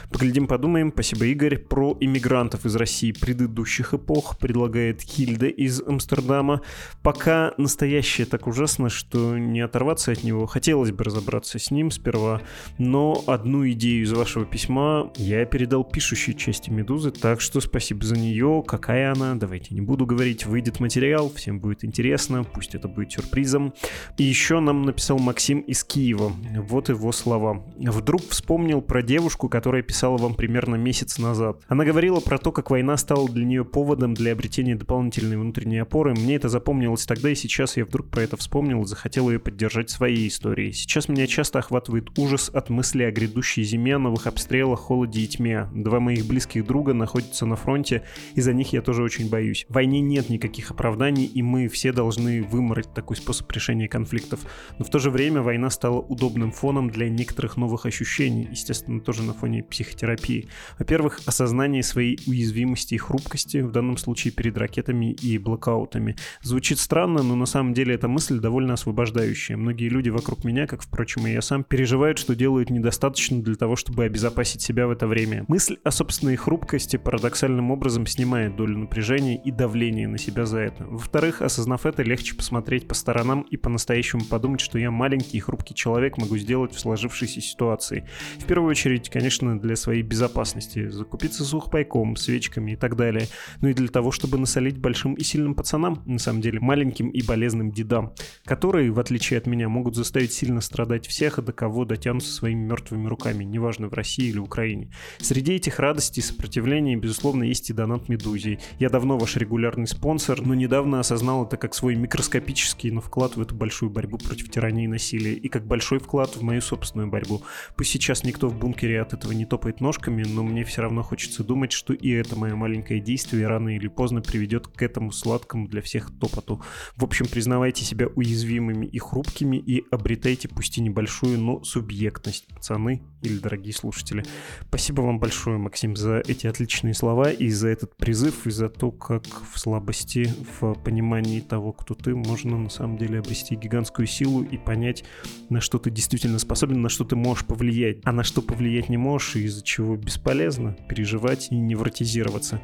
Поглядим, 0.08 0.46
подумаем. 0.46 0.92
Спасибо, 0.94 1.24
Игорь. 1.24 1.58
Про 1.58 1.96
иммигрантов 1.98 2.66
из 2.66 2.76
России 2.76 3.10
предыдущих 3.10 3.92
эпох 3.92 4.38
предлагает 4.38 5.02
Хильда 5.02 5.46
из 5.48 5.82
Амстердама. 5.82 6.60
Пока 7.02 7.54
настоящее 7.58 8.28
так 8.28 8.46
ужасно, 8.46 8.88
что 8.88 9.36
не 9.36 9.60
оторваться 9.60 10.12
от 10.12 10.22
него. 10.22 10.46
Хотелось 10.46 10.92
бы 10.92 11.02
разобраться 11.02 11.58
с 11.58 11.72
ним 11.72 11.90
сперва, 11.90 12.40
но 12.78 13.24
одну 13.26 13.68
идею 13.68 13.79
идею 13.80 14.04
из 14.04 14.12
вашего 14.12 14.44
письма 14.44 15.10
я 15.16 15.46
передал 15.46 15.84
пишущей 15.84 16.34
части 16.34 16.68
«Медузы», 16.68 17.10
так 17.10 17.40
что 17.40 17.62
спасибо 17.62 18.04
за 18.04 18.14
нее. 18.14 18.62
Какая 18.66 19.10
она? 19.10 19.34
Давайте 19.36 19.74
не 19.74 19.80
буду 19.80 20.04
говорить. 20.04 20.44
Выйдет 20.44 20.80
материал, 20.80 21.32
всем 21.34 21.60
будет 21.60 21.82
интересно, 21.82 22.44
пусть 22.44 22.74
это 22.74 22.88
будет 22.88 23.12
сюрпризом. 23.12 23.72
И 24.18 24.22
еще 24.22 24.60
нам 24.60 24.82
написал 24.82 25.18
Максим 25.18 25.60
из 25.60 25.82
Киева. 25.82 26.30
Вот 26.58 26.90
его 26.90 27.10
слова. 27.12 27.64
Вдруг 27.78 28.28
вспомнил 28.28 28.82
про 28.82 29.02
девушку, 29.02 29.48
которая 29.48 29.82
писала 29.82 30.18
вам 30.18 30.34
примерно 30.34 30.74
месяц 30.74 31.16
назад. 31.16 31.62
Она 31.66 31.86
говорила 31.86 32.20
про 32.20 32.36
то, 32.36 32.52
как 32.52 32.70
война 32.70 32.98
стала 32.98 33.30
для 33.30 33.46
нее 33.46 33.64
поводом 33.64 34.12
для 34.12 34.32
обретения 34.32 34.76
дополнительной 34.76 35.38
внутренней 35.38 35.78
опоры. 35.78 36.12
Мне 36.12 36.36
это 36.36 36.50
запомнилось 36.50 37.06
тогда, 37.06 37.30
и 37.30 37.34
сейчас 37.34 37.78
я 37.78 37.86
вдруг 37.86 38.10
про 38.10 38.24
это 38.24 38.36
вспомнил 38.36 38.82
и 38.82 38.86
захотел 38.86 39.30
ее 39.30 39.38
поддержать 39.38 39.88
своей 39.88 40.28
историей. 40.28 40.72
Сейчас 40.72 41.08
меня 41.08 41.26
часто 41.26 41.60
охватывает 41.60 42.18
ужас 42.18 42.50
от 42.52 42.68
мысли 42.68 43.04
о 43.04 43.10
грядущей 43.10 43.69
зиме, 43.70 43.98
новых 43.98 44.26
обстрелах, 44.26 44.80
холоде 44.80 45.20
и 45.20 45.26
тьме. 45.26 45.68
Два 45.72 46.00
моих 46.00 46.26
близких 46.26 46.66
друга 46.66 46.92
находятся 46.92 47.46
на 47.46 47.56
фронте, 47.56 48.02
и 48.34 48.40
за 48.40 48.52
них 48.52 48.72
я 48.72 48.82
тоже 48.82 49.02
очень 49.02 49.30
боюсь. 49.30 49.66
В 49.68 49.74
войне 49.74 50.00
нет 50.00 50.28
никаких 50.28 50.70
оправданий, 50.70 51.24
и 51.24 51.42
мы 51.42 51.68
все 51.68 51.92
должны 51.92 52.42
выморать 52.42 52.92
такой 52.92 53.16
способ 53.16 53.50
решения 53.52 53.88
конфликтов. 53.88 54.40
Но 54.78 54.84
в 54.84 54.90
то 54.90 54.98
же 54.98 55.10
время 55.10 55.42
война 55.42 55.70
стала 55.70 56.00
удобным 56.00 56.50
фоном 56.50 56.90
для 56.90 57.08
некоторых 57.08 57.56
новых 57.56 57.86
ощущений, 57.86 58.48
естественно, 58.50 59.00
тоже 59.00 59.22
на 59.22 59.34
фоне 59.34 59.62
психотерапии. 59.62 60.48
Во-первых, 60.78 61.20
осознание 61.26 61.82
своей 61.82 62.18
уязвимости 62.26 62.94
и 62.94 62.98
хрупкости, 62.98 63.58
в 63.58 63.70
данном 63.70 63.96
случае 63.96 64.32
перед 64.32 64.58
ракетами 64.58 65.12
и 65.12 65.38
блокаутами. 65.38 66.16
Звучит 66.42 66.78
странно, 66.78 67.22
но 67.22 67.36
на 67.36 67.46
самом 67.46 67.74
деле 67.74 67.94
эта 67.94 68.08
мысль 68.08 68.40
довольно 68.40 68.74
освобождающая. 68.74 69.56
Многие 69.56 69.88
люди 69.88 70.08
вокруг 70.08 70.44
меня, 70.44 70.66
как, 70.66 70.82
впрочем, 70.82 71.26
и 71.26 71.32
я 71.32 71.42
сам, 71.42 71.64
переживают, 71.64 72.18
что 72.18 72.34
делают 72.34 72.70
недостаточно 72.70 73.42
для 73.42 73.54
того, 73.60 73.76
чтобы 73.76 74.04
обезопасить 74.04 74.62
себя 74.62 74.86
в 74.86 74.90
это 74.90 75.06
время. 75.06 75.44
Мысль 75.46 75.76
о 75.84 75.90
собственной 75.90 76.36
хрупкости 76.36 76.96
парадоксальным 76.96 77.70
образом 77.70 78.06
снимает 78.06 78.56
долю 78.56 78.78
напряжения 78.78 79.36
и 79.36 79.50
давления 79.50 80.08
на 80.08 80.16
себя 80.16 80.46
за 80.46 80.60
это. 80.60 80.84
Во-вторых, 80.86 81.42
осознав 81.42 81.84
это, 81.84 82.02
легче 82.02 82.34
посмотреть 82.34 82.88
по 82.88 82.94
сторонам 82.94 83.42
и 83.42 83.58
по-настоящему 83.58 84.24
подумать, 84.24 84.60
что 84.60 84.78
я 84.78 84.90
маленький 84.90 85.36
и 85.36 85.40
хрупкий 85.40 85.74
человек 85.74 86.16
могу 86.16 86.38
сделать 86.38 86.74
в 86.74 86.80
сложившейся 86.80 87.42
ситуации. 87.42 88.08
В 88.38 88.46
первую 88.46 88.70
очередь, 88.70 89.10
конечно, 89.10 89.60
для 89.60 89.76
своей 89.76 90.02
безопасности. 90.02 90.88
Закупиться 90.88 91.44
сухпайком, 91.44 92.16
свечками 92.16 92.72
и 92.72 92.76
так 92.76 92.96
далее. 92.96 93.26
Ну 93.60 93.68
и 93.68 93.74
для 93.74 93.88
того, 93.88 94.10
чтобы 94.10 94.38
насолить 94.38 94.78
большим 94.78 95.14
и 95.14 95.22
сильным 95.22 95.54
пацанам, 95.54 96.02
на 96.06 96.18
самом 96.18 96.40
деле 96.40 96.60
маленьким 96.60 97.10
и 97.10 97.22
болезным 97.22 97.72
дедам, 97.72 98.14
которые, 98.46 98.90
в 98.90 98.98
отличие 98.98 99.36
от 99.36 99.46
меня, 99.46 99.68
могут 99.68 99.96
заставить 99.96 100.32
сильно 100.32 100.62
страдать 100.62 101.06
всех, 101.06 101.44
до 101.44 101.52
кого 101.52 101.84
дотянутся 101.84 102.32
своими 102.32 102.64
мертвыми 102.64 103.06
руками 103.06 103.49
неважно, 103.50 103.88
в 103.88 103.92
России 103.92 104.28
или 104.28 104.38
Украине. 104.38 104.90
Среди 105.18 105.54
этих 105.54 105.78
радостей 105.78 106.20
и 106.20 106.24
сопротивлений, 106.24 106.96
безусловно, 106.96 107.44
есть 107.44 107.70
и 107.70 107.72
донат 107.72 108.08
Медузе. 108.08 108.58
Я 108.78 108.88
давно 108.88 109.18
ваш 109.18 109.36
регулярный 109.36 109.86
спонсор, 109.86 110.40
но 110.42 110.54
недавно 110.54 111.00
осознал 111.00 111.46
это 111.46 111.56
как 111.56 111.74
свой 111.74 111.94
микроскопический, 111.96 112.90
но 112.90 113.00
вклад 113.00 113.36
в 113.36 113.42
эту 113.42 113.54
большую 113.54 113.90
борьбу 113.90 114.18
против 114.18 114.50
тирании 114.50 114.84
и 114.84 114.88
насилия, 114.88 115.34
и 115.34 115.48
как 115.48 115.66
большой 115.66 115.98
вклад 115.98 116.36
в 116.36 116.42
мою 116.42 116.60
собственную 116.60 117.08
борьбу. 117.08 117.42
Пусть 117.76 117.90
сейчас 117.90 118.24
никто 118.24 118.48
в 118.48 118.58
бункере 118.58 119.00
от 119.00 119.12
этого 119.12 119.32
не 119.32 119.46
топает 119.46 119.80
ножками, 119.80 120.24
но 120.24 120.42
мне 120.42 120.64
все 120.64 120.82
равно 120.82 121.02
хочется 121.02 121.44
думать, 121.44 121.72
что 121.72 121.92
и 121.92 122.10
это 122.10 122.36
мое 122.36 122.54
маленькое 122.54 123.00
действие 123.00 123.46
рано 123.46 123.74
или 123.76 123.88
поздно 123.88 124.20
приведет 124.20 124.68
к 124.68 124.82
этому 124.82 125.12
сладкому 125.12 125.68
для 125.68 125.82
всех 125.82 126.10
топоту. 126.18 126.62
В 126.96 127.04
общем, 127.04 127.26
признавайте 127.26 127.84
себя 127.84 128.06
уязвимыми 128.06 128.86
и 128.86 128.98
хрупкими 128.98 129.56
и 129.56 129.84
обретайте 129.90 130.48
пусть 130.48 130.78
и 130.78 130.80
небольшую, 130.80 131.38
но 131.38 131.62
субъектность, 131.64 132.46
пацаны 132.48 133.02
или 133.22 133.38
дорогие 133.40 133.74
слушатели. 133.74 134.24
Спасибо 134.68 135.02
вам 135.02 135.18
большое, 135.18 135.58
Максим, 135.58 135.96
за 135.96 136.22
эти 136.26 136.46
отличные 136.46 136.94
слова 136.94 137.30
и 137.30 137.48
за 137.48 137.68
этот 137.68 137.96
призыв, 137.96 138.46
и 138.46 138.50
за 138.50 138.68
то, 138.68 138.90
как 138.90 139.24
в 139.52 139.58
слабости, 139.58 140.32
в 140.60 140.74
понимании 140.74 141.40
того, 141.40 141.72
кто 141.72 141.94
ты, 141.94 142.14
можно 142.14 142.58
на 142.58 142.70
самом 142.70 142.98
деле 142.98 143.18
обрести 143.18 143.56
гигантскую 143.56 144.06
силу 144.06 144.42
и 144.42 144.58
понять, 144.58 145.04
на 145.48 145.60
что 145.60 145.78
ты 145.78 145.90
действительно 145.90 146.38
способен, 146.38 146.82
на 146.82 146.88
что 146.88 147.04
ты 147.04 147.16
можешь 147.16 147.46
повлиять, 147.46 147.98
а 148.04 148.12
на 148.12 148.22
что 148.22 148.42
повлиять 148.42 148.88
не 148.88 148.96
можешь, 148.96 149.36
и 149.36 149.44
из-за 149.44 149.62
чего 149.62 149.96
бесполезно 149.96 150.76
переживать 150.88 151.48
и 151.50 151.56
невротизироваться. 151.56 152.60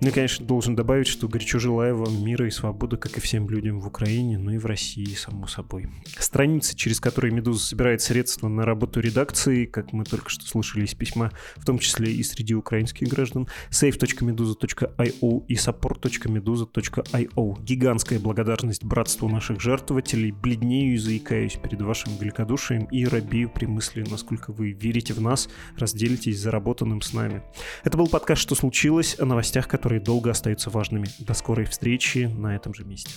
Ну 0.00 0.08
и, 0.08 0.10
конечно, 0.12 0.46
должен 0.46 0.76
добавить, 0.76 1.08
что 1.08 1.26
горячо 1.26 1.58
желаю 1.58 1.96
вам 1.96 2.24
мира 2.24 2.46
и 2.46 2.50
свободы, 2.50 2.96
как 2.96 3.16
и 3.16 3.20
всем 3.20 3.50
людям 3.50 3.80
в 3.80 3.86
Украине, 3.88 4.38
ну 4.38 4.52
и 4.52 4.58
в 4.58 4.66
России, 4.66 5.12
само 5.14 5.48
собой. 5.48 5.88
Страницы, 6.18 6.76
через 6.76 7.00
которые 7.00 7.32
«Медуза» 7.32 7.64
собирает 7.64 8.00
средства 8.00 8.46
на 8.46 8.64
работу 8.64 9.00
редакции, 9.00 9.64
как 9.64 9.92
мы 9.92 10.04
только 10.04 10.30
что 10.30 10.46
слышали 10.46 10.84
из 10.84 10.94
письма, 10.94 11.32
в 11.56 11.64
том 11.64 11.80
числе 11.80 12.12
и 12.12 12.22
среди 12.22 12.54
украинских 12.54 13.08
граждан, 13.08 13.48
save.meduza.io 13.70 15.44
и 15.48 15.54
support.meduza.io. 15.54 17.64
Гигантская 17.64 18.20
благодарность 18.20 18.84
братству 18.84 19.28
наших 19.28 19.60
жертвователей. 19.60 20.30
Бледнею 20.30 20.94
и 20.94 20.98
заикаюсь 20.98 21.56
перед 21.56 21.82
вашим 21.82 22.16
великодушием 22.18 22.84
и 22.84 23.04
робею 23.04 23.50
при 23.50 23.66
мысли, 23.66 24.04
насколько 24.08 24.52
вы 24.52 24.70
верите 24.70 25.12
в 25.12 25.20
нас, 25.20 25.48
разделитесь 25.76 26.38
заработанным 26.38 27.02
с 27.02 27.12
нами. 27.12 27.42
Это 27.82 27.98
был 27.98 28.06
подкаст 28.06 28.42
«Что 28.42 28.54
случилось?» 28.54 29.16
о 29.18 29.24
новостях, 29.24 29.66
которые 29.66 29.87
которые 29.88 30.04
долго 30.04 30.30
остаются 30.32 30.68
важными. 30.68 31.06
До 31.18 31.32
скорой 31.32 31.64
встречи 31.64 32.30
на 32.36 32.54
этом 32.54 32.74
же 32.74 32.84
месте. 32.84 33.10